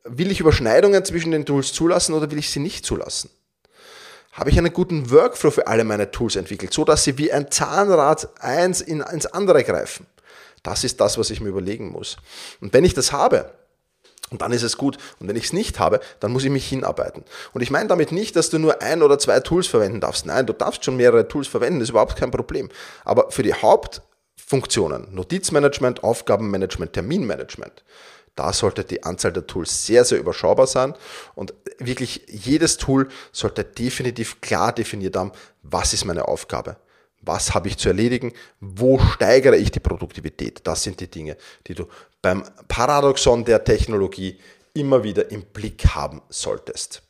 Will 0.05 0.31
ich 0.31 0.39
Überschneidungen 0.39 1.03
zwischen 1.03 1.31
den 1.31 1.45
Tools 1.45 1.73
zulassen 1.73 2.13
oder 2.13 2.29
will 2.29 2.37
ich 2.37 2.51
sie 2.51 2.59
nicht 2.59 2.85
zulassen? 2.85 3.29
Habe 4.33 4.49
ich 4.49 4.57
einen 4.57 4.71
guten 4.71 5.09
Workflow 5.09 5.49
für 5.49 5.67
alle 5.67 5.83
meine 5.83 6.11
Tools 6.11 6.35
entwickelt, 6.35 6.73
so 6.73 6.85
dass 6.85 7.03
sie 7.03 7.17
wie 7.17 7.31
ein 7.31 7.49
Zahnrad 7.49 8.29
eins 8.39 8.81
in, 8.81 9.01
ins 9.01 9.25
andere 9.25 9.63
greifen? 9.63 10.05
Das 10.61 10.83
ist 10.83 10.99
das, 10.99 11.17
was 11.17 11.29
ich 11.29 11.41
mir 11.41 11.49
überlegen 11.49 11.89
muss. 11.89 12.17
Und 12.61 12.73
wenn 12.73 12.85
ich 12.85 12.93
das 12.93 13.11
habe, 13.11 13.51
und 14.31 14.41
dann 14.41 14.51
ist 14.51 14.63
es 14.63 14.77
gut. 14.77 14.97
Und 15.19 15.27
wenn 15.27 15.35
ich 15.35 15.45
es 15.45 15.53
nicht 15.53 15.79
habe, 15.79 15.99
dann 16.19 16.31
muss 16.31 16.43
ich 16.43 16.49
mich 16.49 16.67
hinarbeiten. 16.67 17.23
Und 17.53 17.61
ich 17.61 17.69
meine 17.69 17.87
damit 17.87 18.11
nicht, 18.11 18.35
dass 18.35 18.49
du 18.49 18.57
nur 18.57 18.81
ein 18.81 19.03
oder 19.03 19.19
zwei 19.19 19.39
Tools 19.39 19.67
verwenden 19.67 20.01
darfst. 20.01 20.25
Nein, 20.25 20.47
du 20.47 20.53
darfst 20.53 20.83
schon 20.83 20.97
mehrere 20.97 21.27
Tools 21.27 21.47
verwenden, 21.47 21.79
das 21.79 21.87
ist 21.87 21.91
überhaupt 21.91 22.15
kein 22.15 22.31
Problem. 22.31 22.69
Aber 23.03 23.29
für 23.29 23.43
die 23.43 23.53
Hauptfunktionen, 23.53 25.13
Notizmanagement, 25.13 26.03
Aufgabenmanagement, 26.03 26.93
Terminmanagement, 26.93 27.83
da 28.35 28.51
sollte 28.51 28.83
die 28.83 29.03
Anzahl 29.03 29.31
der 29.31 29.47
Tools 29.47 29.85
sehr, 29.85 30.03
sehr 30.03 30.19
überschaubar 30.19 30.67
sein 30.67 30.93
und 31.35 31.53
wirklich 31.79 32.23
jedes 32.27 32.77
Tool 32.77 33.07
sollte 33.31 33.63
definitiv 33.63 34.41
klar 34.41 34.73
definiert 34.73 35.15
haben, 35.15 35.31
was 35.63 35.93
ist 35.93 36.05
meine 36.05 36.27
Aufgabe, 36.27 36.77
was 37.21 37.53
habe 37.53 37.69
ich 37.69 37.77
zu 37.77 37.89
erledigen, 37.89 38.33
wo 38.59 38.99
steigere 38.99 39.57
ich 39.57 39.71
die 39.71 39.79
Produktivität. 39.79 40.61
Das 40.65 40.83
sind 40.83 40.99
die 40.99 41.09
Dinge, 41.09 41.37
die 41.67 41.75
du 41.75 41.87
beim 42.21 42.43
Paradoxon 42.67 43.45
der 43.45 43.63
Technologie 43.63 44.39
immer 44.73 45.03
wieder 45.03 45.31
im 45.31 45.43
Blick 45.43 45.85
haben 45.87 46.21
solltest. 46.29 47.01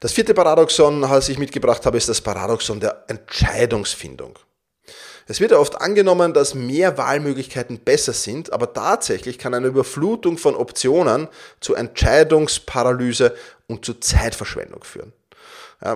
Das 0.00 0.12
vierte 0.12 0.32
Paradoxon, 0.32 1.02
das 1.02 1.28
ich 1.28 1.38
mitgebracht 1.38 1.84
habe, 1.84 1.98
ist 1.98 2.08
das 2.08 2.22
Paradoxon 2.22 2.80
der 2.80 3.04
Entscheidungsfindung. 3.08 4.38
Es 5.30 5.38
wird 5.38 5.52
ja 5.52 5.58
oft 5.58 5.80
angenommen, 5.80 6.34
dass 6.34 6.56
mehr 6.56 6.98
Wahlmöglichkeiten 6.98 7.78
besser 7.78 8.12
sind, 8.12 8.52
aber 8.52 8.72
tatsächlich 8.72 9.38
kann 9.38 9.54
eine 9.54 9.68
Überflutung 9.68 10.38
von 10.38 10.56
Optionen 10.56 11.28
zu 11.60 11.76
Entscheidungsparalyse 11.76 13.36
und 13.68 13.84
zu 13.84 13.94
Zeitverschwendung 13.94 14.82
führen. 14.82 15.12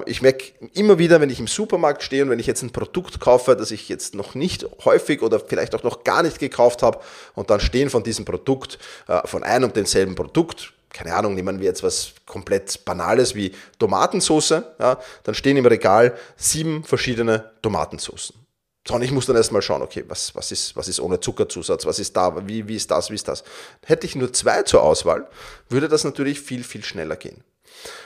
Ich 0.06 0.22
merke 0.22 0.52
immer 0.74 1.00
wieder, 1.00 1.20
wenn 1.20 1.30
ich 1.30 1.40
im 1.40 1.48
Supermarkt 1.48 2.04
stehe 2.04 2.22
und 2.22 2.30
wenn 2.30 2.38
ich 2.38 2.46
jetzt 2.46 2.62
ein 2.62 2.70
Produkt 2.70 3.18
kaufe, 3.18 3.56
das 3.56 3.72
ich 3.72 3.88
jetzt 3.88 4.14
noch 4.14 4.36
nicht 4.36 4.68
häufig 4.84 5.20
oder 5.20 5.40
vielleicht 5.40 5.74
auch 5.74 5.82
noch 5.82 6.04
gar 6.04 6.22
nicht 6.22 6.38
gekauft 6.38 6.84
habe 6.84 7.00
und 7.34 7.50
dann 7.50 7.58
stehen 7.58 7.90
von 7.90 8.04
diesem 8.04 8.24
Produkt, 8.24 8.78
äh, 9.08 9.26
von 9.26 9.42
einem 9.42 9.64
und 9.64 9.76
demselben 9.76 10.14
Produkt, 10.14 10.72
keine 10.90 11.12
Ahnung, 11.12 11.34
nehmen 11.34 11.58
wir 11.58 11.66
jetzt 11.66 11.82
was 11.82 12.12
komplett 12.24 12.84
Banales 12.84 13.34
wie 13.34 13.50
Tomatensauce, 13.80 14.62
ja, 14.78 15.00
dann 15.24 15.34
stehen 15.34 15.56
im 15.56 15.66
Regal 15.66 16.16
sieben 16.36 16.84
verschiedene 16.84 17.50
Tomatensoßen. 17.62 18.43
So, 18.86 18.94
und 18.94 19.02
ich 19.02 19.12
muss 19.12 19.24
dann 19.26 19.36
erstmal 19.36 19.62
schauen, 19.62 19.80
okay, 19.80 20.04
was, 20.08 20.34
was, 20.34 20.52
ist, 20.52 20.76
was 20.76 20.88
ist 20.88 21.00
ohne 21.00 21.18
Zuckerzusatz, 21.18 21.86
was 21.86 21.98
ist 21.98 22.14
da, 22.16 22.46
wie, 22.46 22.68
wie 22.68 22.76
ist 22.76 22.90
das, 22.90 23.10
wie 23.10 23.14
ist 23.14 23.28
das. 23.28 23.42
Hätte 23.86 24.06
ich 24.06 24.14
nur 24.14 24.32
zwei 24.32 24.62
zur 24.62 24.82
Auswahl, 24.82 25.26
würde 25.70 25.88
das 25.88 26.04
natürlich 26.04 26.40
viel, 26.40 26.64
viel 26.64 26.84
schneller 26.84 27.16
gehen. 27.16 27.42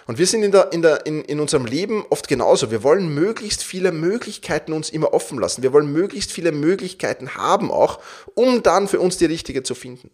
Und 0.06 0.18
wir 0.18 0.26
sind 0.26 0.42
in, 0.42 0.52
der, 0.52 0.72
in, 0.72 0.82
der, 0.82 1.04
in, 1.04 1.22
in 1.24 1.40
unserem 1.40 1.66
Leben 1.66 2.04
oft 2.10 2.28
genauso. 2.28 2.70
Wir 2.70 2.82
wollen 2.82 3.12
möglichst 3.12 3.62
viele 3.62 3.92
Möglichkeiten 3.92 4.72
uns 4.72 4.90
immer 4.90 5.12
offen 5.12 5.38
lassen. 5.38 5.62
Wir 5.62 5.72
wollen 5.72 5.92
möglichst 5.92 6.32
viele 6.32 6.52
Möglichkeiten 6.52 7.34
haben 7.34 7.70
auch, 7.70 8.00
um 8.34 8.62
dann 8.62 8.88
für 8.88 9.00
uns 9.00 9.18
die 9.18 9.26
richtige 9.26 9.62
zu 9.64 9.74
finden. 9.74 10.10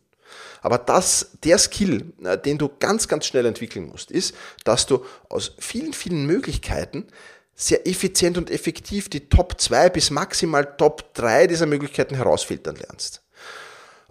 Aber 0.63 0.79
das, 0.79 1.33
der 1.45 1.59
Skill, 1.59 2.13
äh, 2.25 2.39
den 2.39 2.57
du 2.57 2.71
ganz, 2.81 3.07
ganz 3.07 3.27
schnell 3.27 3.45
entwickeln 3.45 3.87
musst, 3.87 4.11
ist, 4.11 4.35
dass 4.65 4.87
du 4.87 5.05
aus 5.29 5.53
vielen, 5.59 5.93
vielen 5.93 6.27
Möglichkeiten 6.27 7.07
sehr 7.55 7.87
effizient 7.87 8.37
und 8.37 8.51
effektiv 8.51 9.09
die 9.09 9.29
Top 9.29 9.61
2 9.61 9.91
bis 9.91 10.11
maximal 10.11 10.77
Top 10.77 11.15
3 11.15 11.47
dieser 11.47 11.67
Möglichkeiten 11.67 12.17
herausfiltern 12.17 12.77
lernst. 12.77 13.23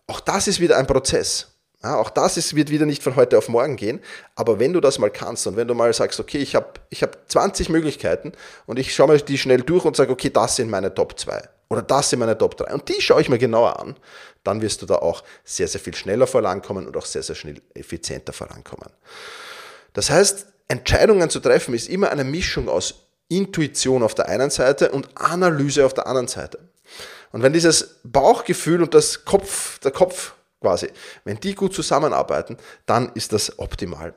Auch 0.07 0.19
das 0.19 0.47
ist 0.47 0.59
wieder 0.59 0.77
ein 0.77 0.87
Prozess. 0.87 1.47
Ja, 1.83 1.97
auch 1.97 2.09
das 2.09 2.37
ist, 2.37 2.55
wird 2.55 2.69
wieder 2.69 2.85
nicht 2.85 3.03
von 3.03 3.17
heute 3.17 3.37
auf 3.37 3.49
morgen 3.49 3.75
gehen. 3.75 3.99
Aber 4.35 4.57
wenn 4.57 4.71
du 4.71 4.79
das 4.79 4.99
mal 4.99 5.09
kannst 5.09 5.45
und 5.47 5.57
wenn 5.57 5.67
du 5.67 5.73
mal 5.73 5.93
sagst, 5.93 6.19
okay, 6.19 6.37
ich 6.37 6.55
habe 6.55 6.67
ich 6.89 7.03
hab 7.03 7.29
20 7.29 7.67
Möglichkeiten 7.67 8.31
und 8.65 8.79
ich 8.79 8.95
schaue 8.95 9.09
mir 9.09 9.17
die 9.17 9.37
schnell 9.37 9.61
durch 9.61 9.83
und 9.83 9.97
sage, 9.97 10.11
okay, 10.13 10.29
das 10.29 10.55
sind 10.55 10.69
meine 10.69 10.93
Top 10.93 11.19
2 11.19 11.41
oder 11.69 11.81
das 11.81 12.09
sind 12.09 12.19
meine 12.19 12.37
Top 12.37 12.55
3 12.55 12.73
und 12.73 12.87
die 12.87 13.01
schaue 13.01 13.21
ich 13.21 13.27
mir 13.27 13.37
genauer 13.37 13.81
an, 13.81 13.97
dann 14.45 14.61
wirst 14.61 14.81
du 14.81 14.85
da 14.85 14.95
auch 14.95 15.23
sehr, 15.43 15.67
sehr 15.67 15.81
viel 15.81 15.93
schneller 15.93 16.25
vorankommen 16.25 16.87
und 16.87 16.95
auch 16.95 17.05
sehr, 17.05 17.23
sehr 17.23 17.35
schnell 17.35 17.61
effizienter 17.73 18.31
vorankommen. 18.31 18.89
Das 19.91 20.09
heißt, 20.09 20.45
Entscheidungen 20.69 21.29
zu 21.29 21.41
treffen 21.41 21.73
ist 21.73 21.89
immer 21.89 22.11
eine 22.11 22.23
Mischung 22.23 22.69
aus 22.69 23.02
Intuition 23.29 24.03
auf 24.03 24.15
der 24.15 24.27
einen 24.27 24.49
Seite 24.49 24.91
und 24.91 25.09
Analyse 25.15 25.85
auf 25.85 25.93
der 25.93 26.07
anderen 26.07 26.27
Seite. 26.27 26.59
Und 27.31 27.41
wenn 27.41 27.53
dieses 27.53 27.99
Bauchgefühl 28.03 28.81
und 28.83 28.93
das 28.93 29.25
Kopf, 29.25 29.79
der 29.79 29.91
Kopf 29.91 30.33
quasi. 30.63 30.89
Wenn 31.25 31.39
die 31.39 31.53
gut 31.53 31.75
zusammenarbeiten, 31.75 32.57
dann 32.87 33.11
ist 33.13 33.33
das 33.33 33.59
optimal. 33.59 34.15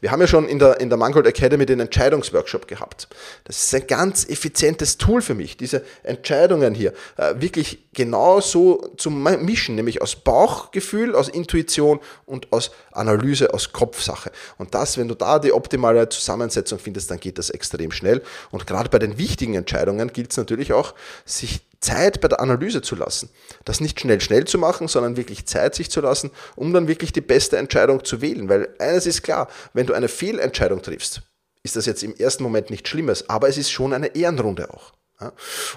Wir 0.00 0.10
haben 0.10 0.20
ja 0.20 0.26
schon 0.26 0.48
in 0.48 0.58
der, 0.58 0.80
in 0.80 0.88
der 0.88 0.98
Mangold 0.98 1.26
Academy 1.26 1.66
den 1.66 1.80
Entscheidungsworkshop 1.80 2.66
gehabt. 2.66 3.08
Das 3.44 3.62
ist 3.62 3.74
ein 3.74 3.86
ganz 3.86 4.28
effizientes 4.28 4.98
Tool 4.98 5.22
für 5.22 5.34
mich, 5.34 5.56
diese 5.56 5.84
Entscheidungen 6.02 6.74
hier 6.74 6.92
äh, 7.16 7.34
wirklich 7.36 7.83
genau 7.94 8.40
so 8.40 8.92
zu 8.96 9.10
mischen, 9.10 9.76
nämlich 9.76 10.02
aus 10.02 10.16
Bauchgefühl, 10.16 11.14
aus 11.14 11.28
Intuition 11.28 12.00
und 12.26 12.52
aus 12.52 12.70
Analyse, 12.92 13.54
aus 13.54 13.72
Kopfsache. 13.72 14.30
Und 14.58 14.74
das, 14.74 14.98
wenn 14.98 15.08
du 15.08 15.14
da 15.14 15.38
die 15.38 15.52
optimale 15.52 16.08
Zusammensetzung 16.08 16.78
findest, 16.78 17.10
dann 17.10 17.20
geht 17.20 17.38
das 17.38 17.50
extrem 17.50 17.90
schnell. 17.90 18.22
Und 18.50 18.66
gerade 18.66 18.90
bei 18.90 18.98
den 18.98 19.16
wichtigen 19.16 19.54
Entscheidungen 19.54 20.12
gilt 20.12 20.32
es 20.32 20.36
natürlich 20.36 20.72
auch, 20.72 20.94
sich 21.24 21.62
Zeit 21.80 22.20
bei 22.20 22.28
der 22.28 22.40
Analyse 22.40 22.82
zu 22.82 22.96
lassen. 22.96 23.30
Das 23.64 23.80
nicht 23.80 24.00
schnell, 24.00 24.20
schnell 24.20 24.44
zu 24.46 24.58
machen, 24.58 24.88
sondern 24.88 25.16
wirklich 25.16 25.46
Zeit 25.46 25.74
sich 25.74 25.90
zu 25.90 26.00
lassen, 26.00 26.30
um 26.56 26.72
dann 26.72 26.88
wirklich 26.88 27.12
die 27.12 27.20
beste 27.20 27.58
Entscheidung 27.58 28.04
zu 28.04 28.20
wählen. 28.20 28.48
Weil 28.48 28.74
eines 28.78 29.06
ist 29.06 29.22
klar, 29.22 29.48
wenn 29.74 29.86
du 29.86 29.92
eine 29.92 30.08
Fehlentscheidung 30.08 30.82
triffst, 30.82 31.22
ist 31.62 31.76
das 31.76 31.86
jetzt 31.86 32.02
im 32.02 32.14
ersten 32.16 32.42
Moment 32.42 32.70
nichts 32.70 32.88
Schlimmes, 32.88 33.28
aber 33.28 33.48
es 33.48 33.58
ist 33.58 33.70
schon 33.70 33.92
eine 33.92 34.14
Ehrenrunde 34.14 34.72
auch. 34.72 34.92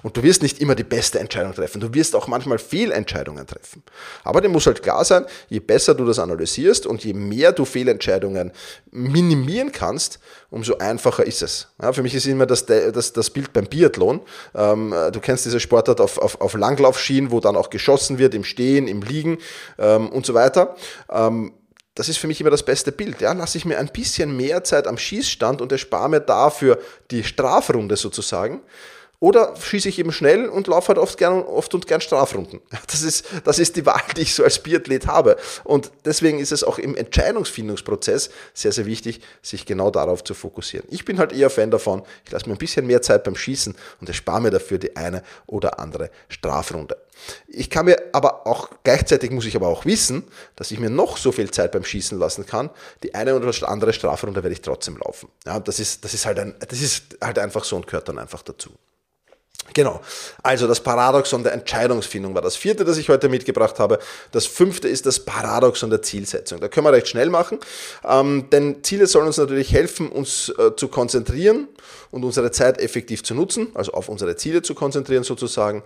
Und 0.02 0.18
du 0.18 0.24
wirst 0.24 0.42
nicht 0.42 0.60
immer 0.60 0.74
die 0.74 0.84
beste 0.84 1.20
Entscheidung 1.20 1.54
treffen. 1.54 1.80
Du 1.80 1.94
wirst 1.94 2.16
auch 2.16 2.28
manchmal 2.28 2.58
Fehlentscheidungen 2.58 3.46
treffen. 3.46 3.84
Aber 4.24 4.42
dir 4.42 4.50
muss 4.50 4.66
halt 4.66 4.82
klar 4.82 5.06
sein, 5.06 5.26
je 5.50 5.60
besser 5.60 5.94
du 5.94 6.06
das 6.06 6.18
analysierst 6.18 6.88
und 6.88 7.04
je 7.04 7.14
mehr 7.14 7.52
du 7.52 7.64
Fehlentscheidungen 7.64 8.52
minimieren 8.92 9.72
kannst, 9.72 10.20
umso 10.50 10.78
einfacher 10.80 11.26
ist 11.26 11.44
es. 11.44 11.68
Ja, 11.82 11.94
für 11.94 12.02
mich 12.02 12.16
ist 12.16 12.26
immer 12.26 12.48
das, 12.48 12.66
das, 12.66 13.14
das 13.14 13.30
Bild 13.30 13.54
beim 13.54 13.66
Biathlon. 13.66 14.22
Ähm, 14.56 14.94
du 15.12 15.20
kennst 15.20 15.46
diese 15.46 15.60
Sportart 15.60 16.02
auf, 16.02 16.18
auf, 16.18 16.42
auf 16.42 16.54
Langlaufschienen, 16.56 17.32
wo 17.32 17.40
dann 17.40 17.56
auch 17.56 17.70
geschossen 17.70 18.18
wird, 18.18 18.34
im 18.34 18.44
Stehen, 18.44 18.88
im 18.88 19.02
Liegen 19.02 19.38
ähm, 19.78 20.10
und 20.10 20.26
so 20.26 20.34
weiter. 20.34 20.76
Ähm, 21.12 21.54
das 21.94 22.10
ist 22.10 22.18
für 22.18 22.28
mich 22.28 22.40
immer 22.40 22.52
das 22.52 22.64
beste 22.64 22.92
Bild. 22.92 23.22
Ja, 23.22 23.34
lasse 23.34 23.58
ich 23.58 23.66
mir 23.66 23.80
ein 23.80 23.88
bisschen 23.88 24.36
mehr 24.36 24.64
Zeit 24.64 24.88
am 24.88 24.98
Schießstand 24.98 25.62
und 25.62 25.72
erspare 25.72 26.10
mir 26.10 26.20
dafür 26.20 26.80
die 27.10 27.24
Strafrunde 27.24 27.98
sozusagen 27.98 28.62
oder 29.20 29.56
schieße 29.56 29.90
ich 29.90 29.98
eben 29.98 30.12
schnell 30.12 30.48
und 30.48 30.68
laufe 30.68 30.90
halt 30.90 31.00
oft, 31.00 31.18
gern, 31.18 31.42
oft 31.42 31.74
und 31.74 31.88
gern 31.88 32.02
Strafrunden. 32.02 32.62
Das 32.88 33.02
ist, 33.02 33.26
das 33.44 33.60
ist 33.60 33.76
die 33.76 33.86
Wahl, 33.86 34.02
die 34.16 34.22
ich 34.22 34.34
so 34.34 34.44
als 34.44 34.60
Biathlet 34.60 35.08
habe. 35.08 35.38
Und 35.64 35.92
deswegen 36.06 36.40
ist 36.40 36.52
es 36.52 36.64
auch 36.64 36.78
im 36.78 36.96
Entscheidungsfindungsprozess 36.96 38.30
sehr, 38.54 38.72
sehr 38.72 38.86
wichtig, 38.86 39.22
sich 39.42 39.66
genau 39.66 39.92
darauf 39.92 40.24
zu 40.24 40.34
fokussieren. 40.34 40.88
Ich 40.90 41.04
bin 41.04 41.20
halt 41.20 41.34
eher 41.34 41.50
Fan 41.50 41.72
davon, 41.72 42.04
ich 42.26 42.32
lasse 42.32 42.48
mir 42.48 42.56
ein 42.56 42.60
bisschen 42.60 42.86
mehr 42.86 43.02
Zeit 43.02 43.24
beim 43.24 43.36
Schießen 43.36 43.76
und 44.00 44.08
erspare 44.08 44.42
mir 44.42 44.52
dafür 44.52 44.78
die 44.78 44.96
eine 44.96 45.24
oder 45.48 45.80
andere 45.80 46.12
Strafrunde. 46.30 46.98
Ich 47.48 47.70
kann 47.70 47.86
mir 47.86 47.98
aber 48.14 48.46
auch, 48.46 48.70
gleichzeitig 48.84 49.32
muss 49.32 49.46
ich 49.46 49.56
aber 49.56 49.68
auch 49.68 49.86
wissen, 49.86 50.24
dass 50.56 50.72
ich 50.72 50.80
mir 50.80 50.90
noch 50.90 51.18
so 51.18 51.32
viel 51.32 51.50
Zeit 51.52 51.72
beim 51.72 51.84
Schießen 51.84 52.18
lassen 52.18 52.46
kann. 52.46 52.70
Die 53.04 53.16
eine 53.16 53.36
oder 53.36 53.52
andere 53.68 53.94
Strafrunde 53.94 54.44
werde 54.44 54.54
ich 54.54 54.62
trotzdem 54.62 54.98
laufen. 54.98 55.30
Ja, 55.46 55.60
das 55.60 55.80
ist, 55.80 56.06
das 56.06 56.14
ist 56.14 56.26
halt 56.26 56.40
ein, 56.40 56.56
das 56.60 56.82
ist 56.82 57.18
halt 57.22 57.40
einfach 57.40 57.64
so 57.64 57.76
und 57.76 57.88
gehört 57.88 58.08
dann 58.08 58.20
einfach 58.20 58.44
dazu. 58.44 58.70
Genau. 59.74 60.02
Also 60.44 60.68
das 60.68 60.80
Paradoxon 60.80 61.44
der 61.44 61.54
Entscheidungsfindung 61.54 62.34
war 62.34 62.42
das 62.42 62.56
vierte, 62.56 62.86
das 62.86 62.98
ich 62.98 63.10
heute 63.10 63.30
mitgebracht 63.30 63.80
habe. 63.80 64.00
Das 64.32 64.46
fünfte 64.46 64.88
ist 64.88 65.06
das 65.06 65.20
Paradoxon 65.20 65.90
der 65.90 66.02
Zielsetzung. 66.02 66.60
Da 66.60 66.68
können 66.68 66.86
wir 66.86 66.94
recht 66.94 67.08
schnell 67.08 67.30
machen, 67.30 67.60
ähm, 68.04 68.50
denn 68.52 68.84
Ziele 68.84 69.08
sollen 69.08 69.28
uns 69.28 69.38
natürlich 69.38 69.72
helfen, 69.72 70.10
uns 70.10 70.50
äh, 70.58 70.76
zu 70.76 70.88
konzentrieren 70.88 71.68
und 72.12 72.24
unsere 72.24 72.52
Zeit 72.52 72.80
effektiv 72.80 73.24
zu 73.24 73.36
nutzen, 73.36 73.68
also 73.74 73.92
auf 73.94 74.10
unsere 74.10 74.36
Ziele 74.36 74.62
zu 74.62 74.74
konzentrieren 74.74 75.24
sozusagen. 75.24 75.84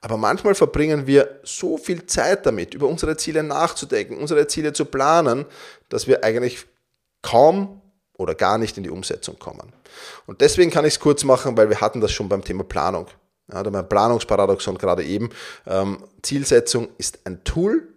Aber 0.00 0.16
manchmal 0.16 0.54
verbringen 0.54 1.06
wir 1.06 1.40
so 1.42 1.76
viel 1.76 2.06
Zeit 2.06 2.46
damit, 2.46 2.74
über 2.74 2.86
unsere 2.86 3.16
Ziele 3.16 3.42
nachzudenken, 3.42 4.18
unsere 4.18 4.46
Ziele 4.46 4.72
zu 4.72 4.84
planen, 4.84 5.46
dass 5.88 6.06
wir 6.06 6.24
eigentlich 6.24 6.66
kaum 7.22 7.80
oder 8.16 8.34
gar 8.34 8.58
nicht 8.58 8.76
in 8.76 8.82
die 8.82 8.90
Umsetzung 8.90 9.38
kommen. 9.38 9.72
Und 10.26 10.40
deswegen 10.40 10.70
kann 10.70 10.84
ich 10.84 10.94
es 10.94 11.00
kurz 11.00 11.24
machen, 11.24 11.56
weil 11.56 11.68
wir 11.68 11.80
hatten 11.80 12.00
das 12.00 12.12
schon 12.12 12.28
beim 12.28 12.44
Thema 12.44 12.64
Planung. 12.64 13.06
Ja, 13.52 13.62
beim 13.62 13.88
Planungsparadoxon 13.88 14.78
gerade 14.78 15.04
eben. 15.04 15.30
Ähm, 15.66 15.98
Zielsetzung 16.22 16.88
ist 16.96 17.20
ein 17.26 17.44
Tool, 17.44 17.94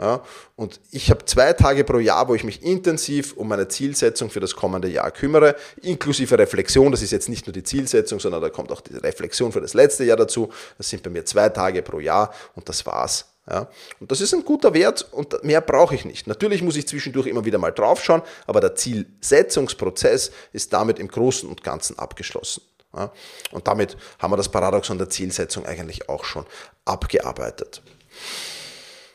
Ja, 0.00 0.22
und 0.54 0.80
ich 0.92 1.10
habe 1.10 1.24
zwei 1.24 1.52
Tage 1.54 1.82
pro 1.82 1.98
Jahr, 1.98 2.28
wo 2.28 2.34
ich 2.36 2.44
mich 2.44 2.62
intensiv 2.62 3.32
um 3.32 3.48
meine 3.48 3.66
Zielsetzung 3.66 4.30
für 4.30 4.38
das 4.38 4.54
kommende 4.54 4.86
Jahr 4.86 5.10
kümmere, 5.10 5.56
inklusive 5.82 6.38
Reflexion. 6.38 6.92
Das 6.92 7.02
ist 7.02 7.10
jetzt 7.10 7.28
nicht 7.28 7.48
nur 7.48 7.52
die 7.52 7.64
Zielsetzung, 7.64 8.20
sondern 8.20 8.40
da 8.40 8.48
kommt 8.50 8.70
auch 8.70 8.80
die 8.80 8.94
Reflexion 8.94 9.50
für 9.50 9.60
das 9.60 9.74
letzte 9.74 10.04
Jahr 10.04 10.16
dazu. 10.16 10.50
Das 10.76 10.88
sind 10.88 11.02
bei 11.02 11.10
mir 11.10 11.24
zwei 11.24 11.48
Tage 11.48 11.82
pro 11.82 11.98
Jahr 11.98 12.32
und 12.54 12.68
das 12.68 12.86
war's. 12.86 13.26
Ja, 13.50 13.68
und 13.98 14.10
das 14.10 14.20
ist 14.20 14.34
ein 14.34 14.44
guter 14.44 14.74
Wert 14.74 15.08
und 15.10 15.42
mehr 15.42 15.62
brauche 15.62 15.94
ich 15.94 16.04
nicht. 16.04 16.26
Natürlich 16.26 16.60
muss 16.62 16.76
ich 16.76 16.86
zwischendurch 16.86 17.26
immer 17.26 17.46
wieder 17.46 17.58
mal 17.58 17.72
draufschauen, 17.72 18.22
aber 18.46 18.60
der 18.60 18.74
Zielsetzungsprozess 18.74 20.32
ist 20.52 20.72
damit 20.74 20.98
im 20.98 21.08
Großen 21.08 21.48
und 21.48 21.64
Ganzen 21.64 21.98
abgeschlossen. 21.98 22.62
Ja, 22.94 23.12
und 23.52 23.66
damit 23.66 23.96
haben 24.18 24.32
wir 24.32 24.36
das 24.36 24.50
Paradoxon 24.50 24.98
der 24.98 25.08
Zielsetzung 25.08 25.64
eigentlich 25.66 26.08
auch 26.08 26.24
schon 26.24 26.46
abgearbeitet. 26.84 27.82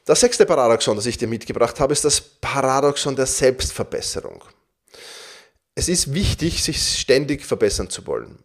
Das 0.05 0.19
sechste 0.19 0.45
Paradoxon, 0.45 0.95
das 0.95 1.05
ich 1.05 1.17
dir 1.17 1.27
mitgebracht 1.27 1.79
habe, 1.79 1.93
ist 1.93 2.03
das 2.03 2.19
Paradoxon 2.19 3.15
der 3.15 3.25
Selbstverbesserung. 3.25 4.43
Es 5.75 5.89
ist 5.89 6.13
wichtig, 6.13 6.63
sich 6.63 6.99
ständig 6.99 7.45
verbessern 7.45 7.89
zu 7.89 8.05
wollen. 8.05 8.39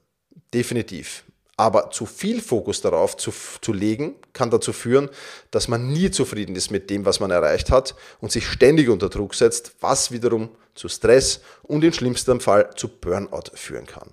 Definitiv. 0.54 1.24
Aber 1.58 1.90
zu 1.90 2.06
viel 2.06 2.40
Fokus 2.40 2.80
darauf 2.82 3.16
zu, 3.16 3.32
zu 3.60 3.72
legen, 3.72 4.14
kann 4.32 4.48
dazu 4.48 4.72
führen, 4.72 5.10
dass 5.50 5.66
man 5.66 5.92
nie 5.92 6.08
zufrieden 6.12 6.54
ist 6.54 6.70
mit 6.70 6.88
dem, 6.88 7.04
was 7.04 7.18
man 7.18 7.32
erreicht 7.32 7.72
hat 7.72 7.96
und 8.20 8.30
sich 8.30 8.46
ständig 8.46 8.88
unter 8.88 9.08
Druck 9.08 9.34
setzt, 9.34 9.72
was 9.80 10.12
wiederum 10.12 10.50
zu 10.76 10.88
Stress 10.88 11.40
und 11.64 11.82
im 11.82 11.92
schlimmsten 11.92 12.38
Fall 12.38 12.70
zu 12.76 12.86
Burnout 12.86 13.50
führen 13.54 13.86
kann. 13.86 14.08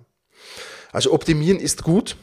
Also 0.91 1.13
optimieren 1.13 1.59
ist 1.59 1.83
gut, 1.83 2.17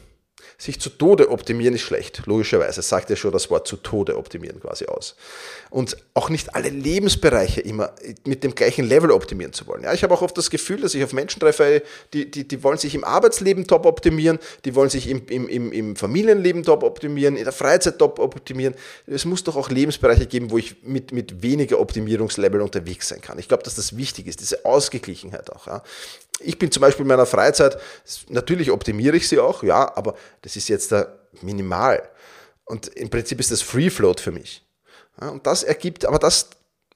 sich 0.58 0.80
zu 0.80 0.90
Tode 0.90 1.30
optimieren 1.30 1.74
ist 1.74 1.82
schlecht, 1.82 2.22
logischerweise, 2.26 2.82
sagt 2.82 3.10
ja 3.10 3.16
schon 3.16 3.32
das 3.32 3.50
Wort 3.50 3.66
zu 3.66 3.76
Tode 3.76 4.16
optimieren 4.16 4.60
quasi 4.60 4.86
aus. 4.86 5.16
Und 5.70 5.96
auch 6.14 6.28
nicht 6.28 6.54
alle 6.54 6.68
Lebensbereiche 6.68 7.60
immer 7.60 7.92
mit 8.24 8.44
dem 8.44 8.54
gleichen 8.54 8.84
Level 8.84 9.10
optimieren 9.10 9.52
zu 9.52 9.66
wollen. 9.66 9.82
Ja, 9.84 9.92
ich 9.92 10.02
habe 10.02 10.14
auch 10.14 10.22
oft 10.22 10.36
das 10.36 10.50
Gefühl, 10.50 10.80
dass 10.80 10.94
ich 10.94 11.02
auf 11.02 11.12
Menschen 11.12 11.40
treffe, 11.40 11.82
die, 12.12 12.30
die, 12.30 12.46
die 12.46 12.62
wollen 12.62 12.78
sich 12.78 12.94
im 12.94 13.04
Arbeitsleben 13.04 13.66
top 13.66 13.86
optimieren, 13.86 14.38
die 14.64 14.74
wollen 14.74 14.90
sich 14.90 15.08
im, 15.08 15.26
im, 15.28 15.48
im, 15.48 15.72
im 15.72 15.96
Familienleben 15.96 16.62
top 16.62 16.82
optimieren, 16.82 17.36
in 17.36 17.44
der 17.44 17.52
Freizeit 17.52 17.98
top 17.98 18.18
optimieren. 18.18 18.74
Es 19.06 19.24
muss 19.24 19.44
doch 19.44 19.56
auch 19.56 19.70
Lebensbereiche 19.70 20.26
geben, 20.26 20.50
wo 20.50 20.58
ich 20.58 20.76
mit, 20.82 21.12
mit 21.12 21.42
weniger 21.42 21.80
Optimierungslevel 21.80 22.60
unterwegs 22.60 23.08
sein 23.08 23.20
kann. 23.20 23.38
Ich 23.38 23.48
glaube, 23.48 23.62
dass 23.62 23.74
das 23.74 23.96
wichtig 23.96 24.26
ist, 24.26 24.40
diese 24.40 24.64
Ausgeglichenheit 24.64 25.50
auch. 25.50 25.66
Ja. 25.66 25.82
Ich 26.40 26.58
bin 26.58 26.70
zum 26.70 26.80
Beispiel 26.80 27.02
in 27.02 27.08
meiner 27.08 27.26
Freizeit, 27.26 27.78
natürlich 28.28 28.70
optimiere 28.70 29.16
ich 29.16 29.28
sie 29.28 29.38
auch, 29.38 29.62
ja, 29.62 29.96
aber 29.96 30.14
das 30.42 30.56
ist 30.56 30.68
jetzt 30.68 30.92
da 30.92 31.06
minimal. 31.40 32.08
Und 32.64 32.88
im 32.88 33.10
Prinzip 33.10 33.40
ist 33.40 33.50
das 33.50 33.62
Free 33.62 33.90
Float 33.90 34.20
für 34.20 34.32
mich. 34.32 34.64
Und 35.18 35.46
das 35.46 35.62
ergibt, 35.62 36.04
aber 36.04 36.18
das 36.18 36.50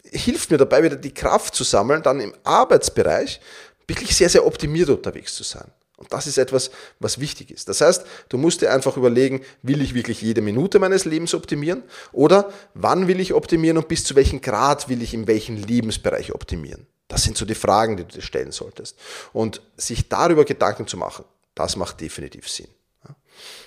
hilft 0.05 0.50
mir 0.50 0.59
dabei, 0.59 0.83
wieder 0.83 0.97
die 0.97 1.15
Kraft 1.15 1.55
zu 1.55 1.65
sammeln, 1.65 2.03
dann 2.03 2.21
im 2.21 2.35
Arbeitsbereich 2.45 3.41
wirklich 3.87 4.17
sehr, 4.17 4.29
sehr 4.29 4.47
optimiert 4.47 4.88
unterwegs 4.88 5.35
zu 5.35 5.43
sein. 5.43 5.71
Und 5.97 6.12
das 6.12 6.26
ist 6.26 6.37
etwas, 6.37 6.71
was 7.00 7.21
wichtig 7.21 7.50
ist. 7.50 7.69
Das 7.69 7.81
heißt, 7.81 8.05
du 8.29 8.37
musst 8.37 8.61
dir 8.61 8.71
einfach 8.71 8.99
überlegen, 8.99 9.41
will 9.62 9.81
ich 9.81 9.95
wirklich 9.95 10.21
jede 10.21 10.43
Minute 10.43 10.79
meines 10.79 11.07
Lebens 11.07 11.33
optimieren 11.33 11.83
oder 12.12 12.53
wann 12.75 13.09
will 13.09 13.19
ich 13.19 13.33
optimieren 13.33 13.79
und 13.79 13.88
bis 13.88 14.05
zu 14.05 14.15
welchem 14.15 14.43
Grad 14.43 14.91
will 14.91 15.00
ich 15.03 15.15
in 15.15 15.26
welchem 15.26 15.57
Lebensbereich 15.57 16.35
optimieren. 16.35 16.87
Das 17.09 17.23
sind 17.23 17.38
so 17.38 17.47
die 17.47 17.55
Fragen, 17.55 17.97
die 17.97 18.05
du 18.05 18.17
dir 18.17 18.23
stellen 18.23 18.53
solltest. 18.53 18.99
Und 19.33 19.62
sich 19.76 20.09
darüber 20.09 20.45
Gedanken 20.45 20.87
zu 20.87 20.99
machen, 20.99 21.25
das 21.55 21.76
macht 21.76 22.00
definitiv 22.00 22.49
Sinn. 22.49 22.69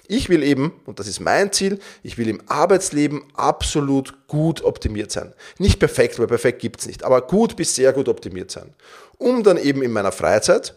Ich 0.08 0.30
will 0.30 0.44
eben, 0.44 0.74
und 0.86 1.00
das 1.00 1.08
ist 1.08 1.20
mein 1.20 1.52
Ziel, 1.52 1.80
ich 2.04 2.18
will 2.18 2.28
im 2.28 2.42
Arbeitsleben 2.48 3.24
absolut 3.36 4.28
gut 4.28 4.64
optimiert 4.64 5.12
sein. 5.12 5.34
Nicht 5.58 5.80
perfekt, 5.80 6.20
weil 6.20 6.28
perfekt 6.28 6.60
gibt 6.60 6.80
es 6.82 6.88
nicht, 6.88 7.04
aber 7.04 7.22
gut 7.22 7.56
bis 7.56 7.76
sehr 7.76 7.94
gut 7.94 8.10
optimiert 8.10 8.52
sein. 8.52 8.74
Um 9.18 9.44
dann 9.44 9.58
eben 9.58 9.84
in 9.84 9.92
meiner 9.92 10.12
Freizeit 10.12 10.74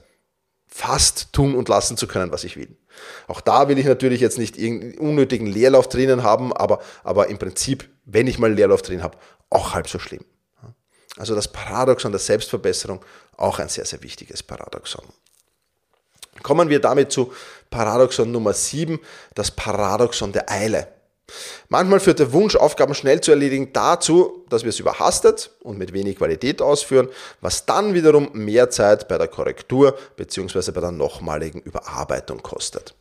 fast 0.66 1.32
tun 1.32 1.54
und 1.54 1.68
lassen 1.68 1.96
zu 1.96 2.06
können, 2.06 2.32
was 2.32 2.44
ich 2.44 2.56
will. 2.56 2.76
Auch 3.26 3.40
da 3.40 3.68
will 3.68 3.78
ich 3.78 3.86
natürlich 3.86 4.20
jetzt 4.20 4.38
nicht 4.38 4.56
irgendeinen 4.56 4.98
unnötigen 4.98 5.46
Leerlauf 5.46 5.88
drinnen 5.88 6.22
haben, 6.22 6.52
aber, 6.52 6.80
aber 7.04 7.28
im 7.28 7.38
Prinzip, 7.38 7.88
wenn 8.04 8.26
ich 8.26 8.38
mal 8.38 8.52
Leerlauf 8.52 8.82
drin 8.82 9.02
habe, 9.02 9.18
auch 9.50 9.74
halb 9.74 9.88
so 9.88 9.98
schlimm. 9.98 10.24
Also 11.16 11.34
das 11.34 11.48
Paradoxon 11.48 12.10
der 12.10 12.18
Selbstverbesserung, 12.18 13.04
auch 13.36 13.58
ein 13.58 13.68
sehr, 13.68 13.84
sehr 13.84 14.02
wichtiges 14.02 14.42
Paradoxon. 14.42 15.04
Kommen 16.42 16.68
wir 16.68 16.80
damit 16.80 17.12
zu 17.12 17.32
Paradoxon 17.70 18.30
Nummer 18.30 18.52
7, 18.52 18.98
das 19.34 19.50
Paradoxon 19.50 20.32
der 20.32 20.50
Eile. 20.50 20.88
Manchmal 21.68 22.00
führt 22.00 22.18
der 22.18 22.32
Wunsch, 22.32 22.56
Aufgaben 22.56 22.94
schnell 22.94 23.20
zu 23.20 23.30
erledigen, 23.30 23.72
dazu, 23.72 24.44
dass 24.50 24.62
wir 24.62 24.68
es 24.68 24.80
überhastet 24.80 25.50
und 25.60 25.78
mit 25.78 25.92
wenig 25.92 26.18
Qualität 26.18 26.60
ausführen, 26.60 27.08
was 27.40 27.64
dann 27.64 27.94
wiederum 27.94 28.30
mehr 28.34 28.70
Zeit 28.70 29.08
bei 29.08 29.16
der 29.18 29.28
Korrektur 29.28 29.96
bzw. 30.16 30.72
bei 30.72 30.80
der 30.80 30.90
nochmaligen 30.90 31.62
Überarbeitung 31.62 32.42
kostet. 32.42 32.94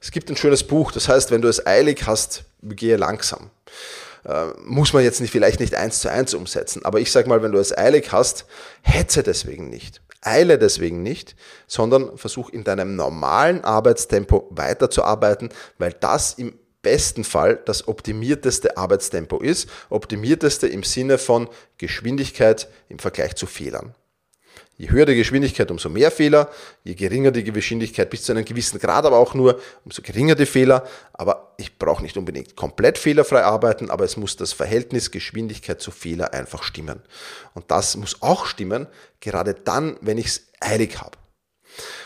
Es 0.00 0.10
gibt 0.10 0.28
ein 0.28 0.36
schönes 0.36 0.64
Buch, 0.64 0.92
das 0.92 1.08
heißt, 1.08 1.30
wenn 1.30 1.40
du 1.40 1.48
es 1.48 1.66
eilig 1.66 2.06
hast, 2.06 2.44
gehe 2.62 2.96
langsam. 2.96 3.50
Äh, 4.24 4.46
muss 4.64 4.92
man 4.92 5.02
jetzt 5.02 5.20
nicht, 5.20 5.30
vielleicht 5.30 5.60
nicht 5.60 5.74
eins 5.74 6.00
zu 6.00 6.10
eins 6.10 6.34
umsetzen. 6.34 6.84
Aber 6.84 7.00
ich 7.00 7.10
sage 7.12 7.28
mal, 7.28 7.42
wenn 7.42 7.52
du 7.52 7.58
es 7.58 7.76
eilig 7.76 8.12
hast, 8.12 8.46
hetze 8.82 9.22
deswegen 9.22 9.70
nicht. 9.70 10.00
Eile 10.24 10.58
deswegen 10.58 11.02
nicht, 11.02 11.36
sondern 11.66 12.16
versuch 12.16 12.50
in 12.50 12.64
deinem 12.64 12.96
normalen 12.96 13.62
Arbeitstempo 13.64 14.48
weiterzuarbeiten, 14.50 15.50
weil 15.78 15.92
das 15.92 16.34
im 16.34 16.58
besten 16.82 17.24
Fall 17.24 17.60
das 17.64 17.88
optimierteste 17.88 18.76
Arbeitstempo 18.76 19.38
ist. 19.38 19.68
Optimierteste 19.90 20.68
im 20.68 20.84
Sinne 20.84 21.18
von 21.18 21.48
Geschwindigkeit 21.78 22.68
im 22.88 22.98
Vergleich 22.98 23.34
zu 23.34 23.46
Fehlern. 23.46 23.94
Je 24.76 24.90
höher 24.90 25.06
die 25.06 25.14
Geschwindigkeit, 25.14 25.70
umso 25.70 25.88
mehr 25.88 26.10
Fehler. 26.10 26.50
Je 26.82 26.94
geringer 26.94 27.30
die 27.30 27.44
Geschwindigkeit, 27.44 28.10
bis 28.10 28.24
zu 28.24 28.32
einem 28.32 28.44
gewissen 28.44 28.78
Grad 28.80 29.04
aber 29.04 29.18
auch 29.18 29.34
nur, 29.34 29.60
umso 29.84 30.02
geringer 30.02 30.34
die 30.34 30.46
Fehler. 30.46 30.84
Aber 31.12 31.43
ich 31.56 31.78
brauche 31.78 32.02
nicht 32.02 32.16
unbedingt 32.16 32.56
komplett 32.56 32.98
fehlerfrei 32.98 33.42
arbeiten, 33.42 33.90
aber 33.90 34.04
es 34.04 34.16
muss 34.16 34.36
das 34.36 34.52
Verhältnis 34.52 35.10
Geschwindigkeit 35.10 35.80
zu 35.80 35.90
Fehler 35.90 36.34
einfach 36.34 36.62
stimmen. 36.62 37.02
Und 37.54 37.70
das 37.70 37.96
muss 37.96 38.22
auch 38.22 38.46
stimmen, 38.46 38.86
gerade 39.20 39.54
dann, 39.54 39.96
wenn 40.00 40.18
ich 40.18 40.26
es 40.26 40.48
eilig 40.60 41.00
habe. 41.00 41.18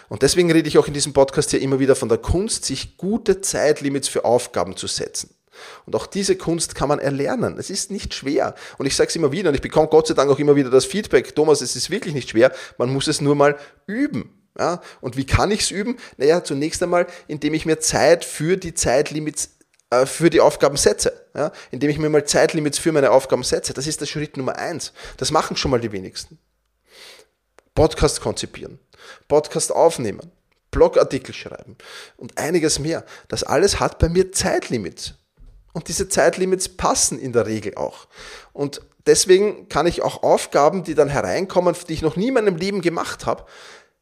Und 0.08 0.22
deswegen 0.22 0.50
rede 0.50 0.68
ich 0.68 0.78
auch 0.78 0.86
in 0.86 0.94
diesem 0.94 1.12
Podcast 1.12 1.50
hier 1.50 1.60
immer 1.60 1.78
wieder 1.78 1.94
von 1.94 2.08
der 2.08 2.18
Kunst, 2.18 2.64
sich 2.64 2.96
gute 2.96 3.40
Zeitlimits 3.40 4.08
für 4.08 4.24
Aufgaben 4.24 4.76
zu 4.76 4.86
setzen. 4.86 5.34
Und 5.86 5.96
auch 5.96 6.06
diese 6.06 6.36
Kunst 6.36 6.74
kann 6.74 6.88
man 6.88 6.98
erlernen. 6.98 7.58
Es 7.58 7.68
ist 7.68 7.90
nicht 7.90 8.14
schwer. 8.14 8.54
Und 8.78 8.86
ich 8.86 8.96
sage 8.96 9.08
es 9.08 9.16
immer 9.16 9.32
wieder 9.32 9.48
und 9.48 9.54
ich 9.54 9.60
bekomme 9.60 9.88
Gott 9.88 10.06
sei 10.06 10.14
Dank 10.14 10.30
auch 10.30 10.38
immer 10.38 10.56
wieder 10.56 10.70
das 10.70 10.84
Feedback, 10.84 11.34
Thomas, 11.34 11.60
es 11.60 11.76
ist 11.76 11.90
wirklich 11.90 12.14
nicht 12.14 12.30
schwer, 12.30 12.52
man 12.78 12.92
muss 12.92 13.08
es 13.08 13.20
nur 13.20 13.34
mal 13.34 13.58
üben. 13.86 14.37
Ja? 14.58 14.80
Und 15.00 15.16
wie 15.16 15.26
kann 15.26 15.50
ich 15.50 15.60
es 15.60 15.70
üben? 15.70 15.96
Naja, 16.16 16.42
zunächst 16.42 16.82
einmal, 16.82 17.06
indem 17.26 17.54
ich 17.54 17.66
mir 17.66 17.78
Zeit 17.80 18.24
für 18.24 18.56
die 18.56 18.74
Zeitlimits 18.74 19.50
äh, 19.90 20.06
für 20.06 20.30
die 20.30 20.40
Aufgaben 20.40 20.76
setze, 20.76 21.26
ja? 21.34 21.52
indem 21.70 21.90
ich 21.90 21.98
mir 21.98 22.10
mal 22.10 22.24
Zeitlimits 22.24 22.78
für 22.78 22.92
meine 22.92 23.10
Aufgaben 23.10 23.42
setze. 23.42 23.72
Das 23.72 23.86
ist 23.86 24.00
der 24.00 24.06
Schritt 24.06 24.36
Nummer 24.36 24.56
eins. 24.56 24.92
Das 25.16 25.30
machen 25.30 25.56
schon 25.56 25.70
mal 25.70 25.80
die 25.80 25.92
wenigsten. 25.92 26.38
Podcast 27.74 28.20
konzipieren, 28.20 28.80
Podcast 29.28 29.72
aufnehmen, 29.72 30.32
Blogartikel 30.72 31.32
schreiben 31.32 31.76
und 32.16 32.36
einiges 32.36 32.80
mehr. 32.80 33.04
Das 33.28 33.44
alles 33.44 33.78
hat 33.78 33.98
bei 33.98 34.08
mir 34.08 34.32
Zeitlimits. 34.32 35.14
Und 35.72 35.86
diese 35.86 36.08
Zeitlimits 36.08 36.68
passen 36.68 37.20
in 37.20 37.32
der 37.32 37.46
Regel 37.46 37.76
auch. 37.76 38.08
Und 38.52 38.80
deswegen 39.06 39.68
kann 39.68 39.86
ich 39.86 40.02
auch 40.02 40.24
Aufgaben, 40.24 40.82
die 40.82 40.96
dann 40.96 41.08
hereinkommen, 41.08 41.76
die 41.88 41.92
ich 41.92 42.02
noch 42.02 42.16
nie 42.16 42.28
in 42.28 42.34
meinem 42.34 42.56
Leben 42.56 42.80
gemacht 42.80 43.26
habe, 43.26 43.46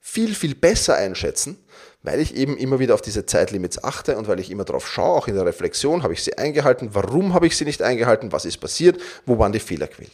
viel, 0.07 0.37
viel 0.37 0.55
besser 0.55 0.95
einschätzen, 0.95 1.59
weil 2.05 2.21
ich 2.21 2.37
eben 2.37 2.57
immer 2.57 2.79
wieder 2.79 2.95
auf 2.95 3.03
diese 3.03 3.27
Zeitlimits 3.27 3.83
achte 3.83 4.17
und 4.17 4.29
weil 4.29 4.39
ich 4.39 4.53
immer 4.53 4.65
darauf 4.65 4.87
schaue, 4.87 5.17
auch 5.17 5.27
in 5.27 5.35
der 5.35 5.45
Reflexion, 5.45 6.05
habe 6.05 6.15
ich 6.15 6.23
sie 6.23 6.39
eingehalten, 6.39 6.95
warum 6.95 7.35
habe 7.35 7.49
ich 7.49 7.57
sie 7.57 7.65
nicht 7.65 7.83
eingehalten, 7.83 8.31
was 8.31 8.45
ist 8.45 8.59
passiert, 8.59 9.03
wo 9.27 9.37
waren 9.39 9.51
die 9.51 9.59
Fehlerquellen. 9.59 10.13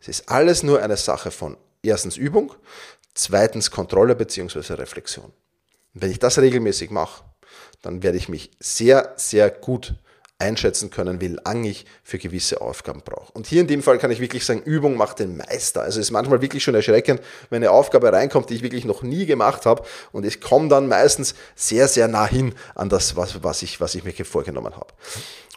Es 0.00 0.08
ist 0.08 0.30
alles 0.30 0.62
nur 0.62 0.82
eine 0.82 0.96
Sache 0.96 1.30
von 1.30 1.58
erstens 1.82 2.16
Übung, 2.16 2.54
zweitens 3.12 3.70
Kontrolle 3.70 4.16
bzw. 4.16 4.72
Reflexion. 4.72 5.26
Und 5.26 6.02
wenn 6.02 6.10
ich 6.10 6.18
das 6.18 6.38
regelmäßig 6.38 6.90
mache, 6.90 7.22
dann 7.82 8.02
werde 8.02 8.16
ich 8.16 8.30
mich 8.30 8.50
sehr, 8.60 9.12
sehr 9.16 9.50
gut 9.50 9.94
einschätzen 10.40 10.90
können, 10.90 11.20
wie 11.20 11.38
lange 11.44 11.68
ich 11.68 11.86
für 12.02 12.18
gewisse 12.18 12.60
Aufgaben 12.60 13.02
brauche. 13.04 13.32
Und 13.32 13.46
hier 13.46 13.60
in 13.60 13.66
dem 13.66 13.82
Fall 13.82 13.98
kann 13.98 14.10
ich 14.10 14.20
wirklich 14.20 14.44
sagen, 14.44 14.62
Übung 14.62 14.96
macht 14.96 15.18
den 15.18 15.36
Meister. 15.36 15.82
Also 15.82 16.00
es 16.00 16.06
ist 16.06 16.10
manchmal 16.10 16.40
wirklich 16.40 16.62
schon 16.62 16.74
erschreckend, 16.74 17.20
wenn 17.50 17.62
eine 17.62 17.70
Aufgabe 17.70 18.12
reinkommt, 18.12 18.50
die 18.50 18.54
ich 18.54 18.62
wirklich 18.62 18.84
noch 18.84 19.02
nie 19.02 19.26
gemacht 19.26 19.66
habe 19.66 19.84
und 20.12 20.24
ich 20.24 20.40
komme 20.40 20.68
dann 20.68 20.88
meistens 20.88 21.34
sehr, 21.54 21.88
sehr 21.88 22.08
nah 22.08 22.26
hin 22.26 22.54
an 22.74 22.88
das, 22.88 23.16
was, 23.16 23.42
was, 23.42 23.62
ich, 23.62 23.80
was 23.80 23.94
ich 23.94 24.04
mir 24.04 24.12
vorgenommen 24.24 24.74
habe. 24.76 24.88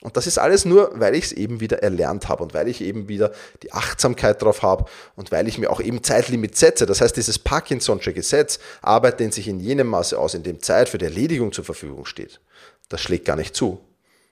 Und 0.01 0.17
das 0.17 0.27
ist 0.27 0.37
alles 0.37 0.65
nur, 0.65 0.91
weil 0.95 1.15
ich 1.15 1.25
es 1.25 1.31
eben 1.31 1.61
wieder 1.61 1.81
erlernt 1.81 2.27
habe 2.27 2.43
und 2.43 2.53
weil 2.53 2.67
ich 2.67 2.81
eben 2.81 3.07
wieder 3.07 3.31
die 3.63 3.71
Achtsamkeit 3.71 4.41
drauf 4.41 4.61
habe 4.61 4.85
und 5.15 5.31
weil 5.31 5.47
ich 5.47 5.57
mir 5.57 5.69
auch 5.69 5.79
eben 5.79 6.03
Zeitlimit 6.03 6.57
setze. 6.57 6.85
Das 6.85 6.99
heißt, 6.99 7.15
dieses 7.15 7.43
Parkinson'sche 7.43 8.11
Gesetz 8.11 8.59
arbeitet 8.81 9.33
sich 9.33 9.47
in 9.47 9.61
jenem 9.61 9.87
Maße 9.87 10.19
aus, 10.19 10.33
in 10.33 10.43
dem 10.43 10.61
Zeit 10.61 10.89
für 10.89 10.97
die 10.97 11.05
Erledigung 11.05 11.53
zur 11.53 11.63
Verfügung 11.63 12.05
steht. 12.05 12.41
Das 12.89 12.99
schlägt 12.99 13.23
gar 13.23 13.37
nicht 13.37 13.55
zu 13.55 13.79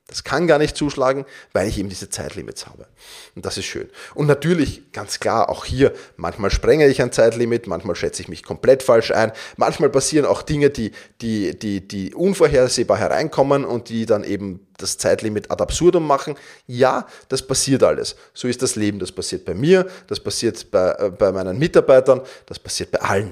Das 0.08 0.26
kann 0.26 0.46
gar 0.46 0.58
nicht 0.58 0.76
zuschlagen, 0.76 1.26
weil 1.54 1.70
ich 1.70 1.78
eben 1.78 1.88
diese 1.88 2.10
Zeitlimits 2.10 2.68
habe. 2.68 2.86
Und 3.34 3.46
das 3.46 3.58
ist 3.58 3.66
schön. 3.66 3.90
Und 4.14 4.28
natürlich, 4.28 4.92
ganz 4.92 5.22
klar, 5.22 5.50
auch 5.50 5.64
hier, 5.64 5.94
manchmal 6.18 6.52
sprenge 6.52 6.88
ich 6.88 7.02
ein 7.02 7.14
Zeitlimit, 7.14 7.68
manchmal 7.68 7.96
schätze 7.96 8.22
ich 8.22 8.28
mich 8.28 8.44
komplett 8.44 8.84
falsch 8.84 9.12
ein, 9.12 9.32
manchmal 9.56 9.90
passieren 9.90 10.26
auch 10.26 10.42
Dinge, 10.42 10.70
die, 10.70 10.92
die, 11.22 11.58
die, 11.58 11.88
die 11.88 12.14
unvorhersehbar 12.14 12.98
hereinkommen 12.98 13.64
und 13.64 13.88
die 13.88 14.06
dann 14.06 14.26
eben 14.26 14.68
das 14.78 14.98
Zeitlimit 14.98 15.50
ad 15.50 15.64
absurdum 15.64 16.06
machen. 16.06 16.36
Ja, 16.68 17.08
das 17.30 17.46
passiert 17.46 17.84
alles. 17.84 18.18
So 18.34 18.50
ist 18.50 18.62
das 18.62 18.76
Leben. 18.76 19.00
Das 19.00 19.14
passiert 19.14 19.46
bei 19.46 19.54
mir, 19.54 19.88
das 20.08 20.20
passiert 20.20 20.70
bei, 20.72 20.92
äh, 20.92 21.10
bei 21.10 21.32
meinen 21.32 21.58
Mitarbeitern, 21.58 22.20
das 22.48 22.60
passiert 22.60 22.92
bei 22.92 23.00
allen. 23.00 23.32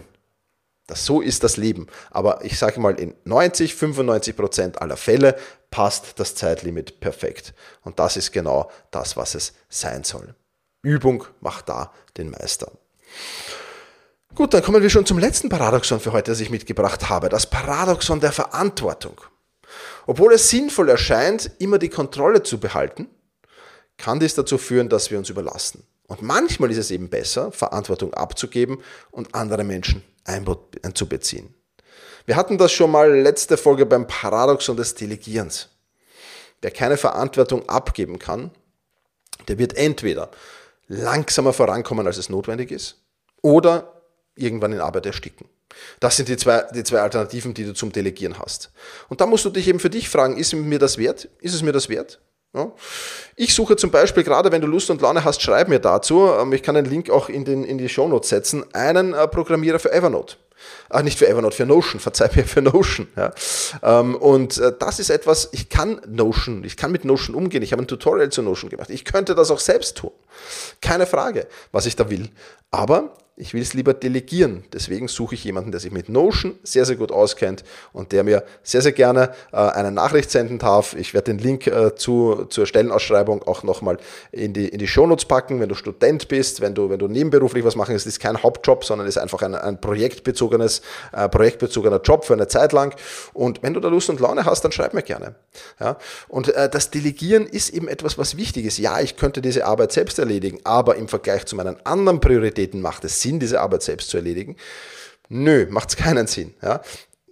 Das, 0.89 1.05
so 1.05 1.21
ist 1.21 1.43
das 1.43 1.57
Leben. 1.57 1.87
Aber 2.09 2.43
ich 2.43 2.57
sage 2.57 2.79
mal, 2.79 2.99
in 2.99 3.13
90, 3.25 3.75
95 3.75 4.35
Prozent 4.35 4.81
aller 4.81 4.97
Fälle 4.97 5.35
passt 5.69 6.19
das 6.19 6.35
Zeitlimit 6.35 6.99
perfekt. 6.99 7.53
Und 7.81 7.99
das 7.99 8.17
ist 8.17 8.31
genau 8.31 8.71
das, 8.91 9.15
was 9.15 9.35
es 9.35 9.53
sein 9.69 10.03
soll. 10.03 10.33
Übung 10.81 11.25
macht 11.41 11.69
da 11.69 11.93
den 12.17 12.31
Meister. 12.31 12.71
Gut, 14.33 14.53
dann 14.53 14.63
kommen 14.63 14.81
wir 14.81 14.89
schon 14.89 15.05
zum 15.05 15.19
letzten 15.19 15.49
Paradoxon 15.49 15.99
für 15.99 16.13
heute, 16.13 16.31
das 16.31 16.39
ich 16.39 16.49
mitgebracht 16.49 17.09
habe. 17.09 17.29
Das 17.29 17.47
Paradoxon 17.47 18.19
der 18.19 18.31
Verantwortung. 18.31 19.21
Obwohl 20.07 20.33
es 20.33 20.49
sinnvoll 20.49 20.89
erscheint, 20.89 21.51
immer 21.59 21.77
die 21.77 21.89
Kontrolle 21.89 22.41
zu 22.41 22.59
behalten, 22.59 23.09
kann 23.97 24.19
dies 24.19 24.33
dazu 24.33 24.57
führen, 24.57 24.89
dass 24.89 25.11
wir 25.11 25.17
uns 25.17 25.29
überlassen. 25.29 25.83
Und 26.09 26.23
manchmal 26.23 26.71
ist 26.71 26.77
es 26.77 26.91
eben 26.91 27.07
besser, 27.09 27.51
Verantwortung 27.51 28.13
abzugeben 28.15 28.81
und 29.11 29.33
andere 29.35 29.63
Menschen 29.63 30.03
einzubeziehen. 30.25 31.53
Wir 32.25 32.35
hatten 32.35 32.57
das 32.57 32.71
schon 32.71 32.91
mal 32.91 33.11
letzte 33.11 33.57
Folge 33.57 33.85
beim 33.85 34.07
Paradoxon 34.07 34.75
des 34.75 34.95
Delegierens. 34.95 35.69
Wer 36.61 36.71
keine 36.71 36.97
Verantwortung 36.97 37.69
abgeben 37.69 38.19
kann, 38.19 38.51
der 39.47 39.59
wird 39.59 39.77
entweder 39.77 40.31
langsamer 40.87 41.53
vorankommen, 41.53 42.05
als 42.07 42.17
es 42.17 42.29
notwendig 42.29 42.71
ist, 42.71 42.97
oder 43.41 44.01
irgendwann 44.35 44.73
in 44.73 44.81
Arbeit 44.81 45.05
ersticken. 45.05 45.47
Das 45.99 46.17
sind 46.17 46.27
die 46.27 46.37
zwei, 46.37 46.63
die 46.73 46.83
zwei 46.83 47.01
Alternativen, 47.01 47.53
die 47.53 47.65
du 47.65 47.73
zum 47.73 47.91
Delegieren 47.91 48.39
hast. 48.39 48.71
Und 49.09 49.21
da 49.21 49.27
musst 49.27 49.45
du 49.45 49.51
dich 49.51 49.67
eben 49.67 49.79
für 49.79 49.91
dich 49.91 50.09
fragen, 50.09 50.37
ist 50.37 50.53
mir 50.53 50.79
das 50.79 50.97
wert? 50.97 51.29
Ist 51.39 51.53
es 51.53 51.61
mir 51.61 51.71
das 51.71 51.87
wert? 51.87 52.19
Ja. 52.53 52.71
Ich 53.35 53.53
suche 53.53 53.75
zum 53.75 53.91
Beispiel, 53.91 54.23
gerade 54.23 54.51
wenn 54.51 54.61
du 54.61 54.67
Lust 54.67 54.89
und 54.89 55.01
Laune 55.01 55.23
hast, 55.23 55.41
schreib 55.41 55.67
mir 55.67 55.79
dazu, 55.79 56.31
ähm, 56.31 56.51
ich 56.51 56.63
kann 56.63 56.75
den 56.75 56.85
Link 56.85 57.09
auch 57.09 57.29
in, 57.29 57.45
den, 57.45 57.63
in 57.63 57.77
die 57.77 57.89
Shownotes 57.89 58.29
setzen, 58.29 58.65
einen 58.73 59.13
äh, 59.13 59.27
Programmierer 59.27 59.77
für 59.77 59.91
Evernote. 59.91 60.37
Ach, 60.89 61.03
nicht 61.03 61.17
für 61.17 61.27
Evernote, 61.27 61.55
für 61.55 61.65
Notion, 61.65 61.99
verzeih 61.99 62.29
mir, 62.35 62.43
für 62.45 62.61
Notion. 62.61 63.07
Ja. 63.15 63.31
Ähm, 63.83 64.15
und 64.15 64.57
äh, 64.57 64.73
das 64.77 64.99
ist 64.99 65.09
etwas, 65.09 65.49
ich 65.51 65.69
kann 65.69 66.01
Notion, 66.07 66.63
ich 66.63 66.75
kann 66.75 66.91
mit 66.91 67.05
Notion 67.05 67.35
umgehen. 67.35 67.61
Ich 67.61 67.71
habe 67.71 67.83
ein 67.83 67.87
Tutorial 67.87 68.29
zu 68.29 68.41
Notion 68.41 68.69
gemacht. 68.69 68.89
Ich 68.89 69.05
könnte 69.05 69.35
das 69.35 69.51
auch 69.51 69.59
selbst 69.59 69.97
tun. 69.97 70.11
Keine 70.81 71.05
Frage, 71.05 71.47
was 71.71 71.85
ich 71.85 71.95
da 71.95 72.09
will. 72.09 72.29
Aber 72.71 73.13
ich 73.39 73.53
will 73.53 73.61
es 73.61 73.73
lieber 73.73 73.93
delegieren. 73.93 74.65
Deswegen 74.73 75.07
suche 75.07 75.33
ich 75.33 75.45
jemanden, 75.45 75.71
der 75.71 75.79
sich 75.79 75.93
mit 75.93 76.09
Notion 76.09 76.59
sehr, 76.63 76.83
sehr 76.83 76.97
gut 76.97 77.11
auskennt 77.11 77.63
und 77.93 78.11
der 78.11 78.25
mir 78.25 78.43
sehr, 78.63 78.81
sehr 78.81 78.91
gerne 78.91 79.31
äh, 79.53 79.57
eine 79.57 79.91
Nachricht 79.91 80.29
senden 80.29 80.59
darf. 80.59 80.93
Ich 80.93 81.13
werde 81.13 81.31
den 81.31 81.39
Link 81.39 81.65
äh, 81.65 81.95
zu, 81.95 82.45
zur 82.49 82.65
Stellenausschreibung 82.65 83.43
auch 83.43 83.63
nochmal 83.63 83.97
in 84.33 84.51
die, 84.51 84.67
in 84.67 84.77
die 84.77 84.87
Shownotes 84.87 85.23
packen. 85.23 85.61
Wenn 85.61 85.69
du 85.69 85.75
Student 85.75 86.27
bist, 86.27 86.59
wenn 86.59 86.75
du, 86.75 86.89
wenn 86.89 86.99
du 86.99 87.07
nebenberuflich 87.07 87.63
was 87.63 87.77
machen 87.77 87.93
willst, 87.93 88.07
ist 88.07 88.19
kein 88.19 88.43
Hauptjob, 88.43 88.83
sondern 88.83 89.07
ist 89.07 89.17
einfach 89.17 89.41
ein, 89.41 89.55
ein 89.55 89.79
projektbezogenes, 89.79 90.81
äh, 91.13 91.29
projektbezogener 91.29 92.01
Job 92.01 92.25
für 92.25 92.33
eine 92.33 92.49
Zeit 92.49 92.73
lang. 92.73 92.93
Und 93.31 93.63
wenn 93.63 93.73
du 93.73 93.79
da 93.79 93.87
Lust 93.87 94.09
und 94.09 94.19
Laune 94.19 94.43
hast, 94.43 94.65
dann 94.65 94.73
schreib 94.73 94.93
mir 94.93 95.03
gerne. 95.03 95.35
Ja? 95.79 95.97
Und 96.27 96.53
äh, 96.53 96.69
das 96.69 96.91
Delegieren 96.91 97.47
ist 97.47 97.69
eben 97.69 97.87
etwas, 97.87 98.17
was 98.17 98.35
wichtig 98.35 98.65
ist. 98.65 98.79
Ja, 98.79 98.99
ich 98.99 99.15
könnte 99.15 99.41
diese 99.41 99.65
Arbeit 99.65 99.93
selbst 99.93 100.19
erledigen, 100.19 100.59
aber 100.65 100.97
im 100.97 101.07
Vergleich 101.07 101.45
zu 101.45 101.55
meinen 101.55 101.77
anderen 101.85 102.19
Prioritäten 102.19 102.81
macht 102.81 103.05
es 103.05 103.21
Sinn, 103.21 103.28
Sinn, 103.29 103.39
diese 103.39 103.61
Arbeit 103.61 103.83
selbst 103.83 104.09
zu 104.09 104.17
erledigen? 104.17 104.55
Nö, 105.29 105.67
macht 105.69 105.89
es 105.89 105.95
keinen 105.95 106.25
Sinn. 106.25 106.55
Ja? 106.63 106.81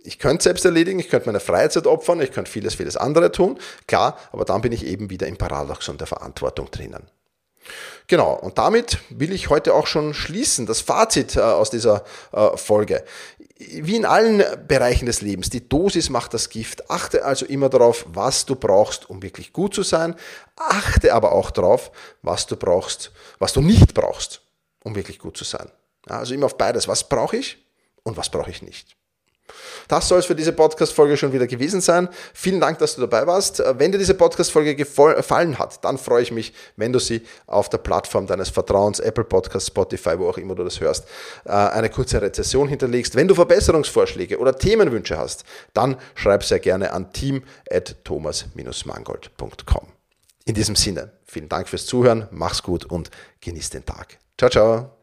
Ich 0.03 0.19
könnte 0.19 0.43
selbst 0.43 0.63
erledigen, 0.63 0.99
ich 0.99 1.09
könnte 1.09 1.27
meine 1.27 1.39
Freizeit 1.39 1.87
opfern, 1.87 2.21
ich 2.21 2.31
könnte 2.31 2.51
vieles, 2.51 2.75
vieles 2.75 2.95
andere 2.95 3.31
tun, 3.31 3.57
klar, 3.87 4.17
aber 4.31 4.45
dann 4.45 4.61
bin 4.61 4.71
ich 4.71 4.85
eben 4.85 5.09
wieder 5.09 5.27
im 5.27 5.37
Paradoxon 5.37 5.97
der 5.97 6.07
Verantwortung 6.07 6.69
drinnen. 6.71 7.09
Genau, 8.05 8.33
und 8.33 8.57
damit 8.57 8.99
will 9.09 9.33
ich 9.33 9.49
heute 9.49 9.73
auch 9.73 9.87
schon 9.87 10.13
schließen, 10.13 10.65
das 10.65 10.79
Fazit 10.79 11.35
äh, 11.35 11.41
aus 11.41 11.69
dieser 11.69 12.05
äh, 12.31 12.55
Folge. 12.55 13.03
Wie 13.57 13.95
in 13.95 14.05
allen 14.05 14.43
Bereichen 14.67 15.07
des 15.07 15.21
Lebens, 15.21 15.49
die 15.49 15.67
Dosis 15.67 16.09
macht 16.09 16.33
das 16.33 16.49
Gift. 16.49 16.89
Achte 16.89 17.25
also 17.25 17.45
immer 17.45 17.69
darauf, 17.69 18.05
was 18.07 18.45
du 18.45 18.55
brauchst, 18.55 19.09
um 19.09 19.23
wirklich 19.23 19.51
gut 19.51 19.73
zu 19.73 19.83
sein. 19.83 20.15
Achte 20.55 21.13
aber 21.13 21.31
auch 21.31 21.49
darauf, 21.51 21.91
was 22.21 22.45
du 22.45 22.55
brauchst, 22.55 23.11
was 23.39 23.53
du 23.53 23.61
nicht 23.61 23.93
brauchst, 23.93 24.41
um 24.83 24.95
wirklich 24.95 25.17
gut 25.17 25.35
zu 25.35 25.43
sein. 25.43 25.69
Also 26.11 26.33
immer 26.33 26.47
auf 26.47 26.57
beides. 26.57 26.87
Was 26.87 27.07
brauche 27.07 27.37
ich 27.37 27.65
und 28.03 28.17
was 28.17 28.29
brauche 28.29 28.49
ich 28.49 28.61
nicht? 28.61 28.97
Das 29.87 30.07
soll 30.07 30.19
es 30.19 30.25
für 30.25 30.35
diese 30.35 30.51
Podcast-Folge 30.51 31.15
schon 31.17 31.33
wieder 31.33 31.47
gewesen 31.47 31.81
sein. 31.81 32.09
Vielen 32.33 32.59
Dank, 32.59 32.77
dass 32.79 32.95
du 32.95 33.01
dabei 33.01 33.27
warst. 33.27 33.63
Wenn 33.77 33.91
dir 33.91 33.97
diese 33.97 34.15
Podcast-Folge 34.15 34.75
gefallen 34.75 35.57
hat, 35.57 35.83
dann 35.83 35.97
freue 35.97 36.21
ich 36.23 36.31
mich, 36.31 36.53
wenn 36.75 36.93
du 36.93 36.99
sie 36.99 37.23
auf 37.45 37.69
der 37.69 37.77
Plattform 37.79 38.27
deines 38.27 38.49
Vertrauens, 38.49 38.99
Apple 38.99 39.23
Podcast, 39.23 39.67
Spotify, 39.67 40.19
wo 40.19 40.27
auch 40.29 40.37
immer 40.37 40.53
du 40.55 40.63
das 40.63 40.81
hörst, 40.81 41.05
äh, 41.45 41.51
eine 41.51 41.89
kurze 41.89 42.21
Rezession 42.21 42.67
hinterlegst. 42.67 43.15
Wenn 43.15 43.29
du 43.29 43.35
Verbesserungsvorschläge 43.35 44.39
oder 44.39 44.57
Themenwünsche 44.57 45.17
hast, 45.17 45.43
dann 45.73 45.97
schreib 46.15 46.43
sehr 46.43 46.59
gerne 46.59 46.91
an 46.91 47.13
team.thomas-mangold.com. 47.13 49.87
In 50.45 50.53
diesem 50.53 50.75
Sinne, 50.75 51.13
vielen 51.25 51.49
Dank 51.49 51.67
fürs 51.67 51.85
Zuhören, 51.85 52.27
mach's 52.31 52.63
gut 52.63 52.85
und 52.85 53.11
genieß 53.41 53.69
den 53.69 53.85
Tag. 53.85 54.17
Ciao, 54.37 54.49
ciao. 54.49 54.96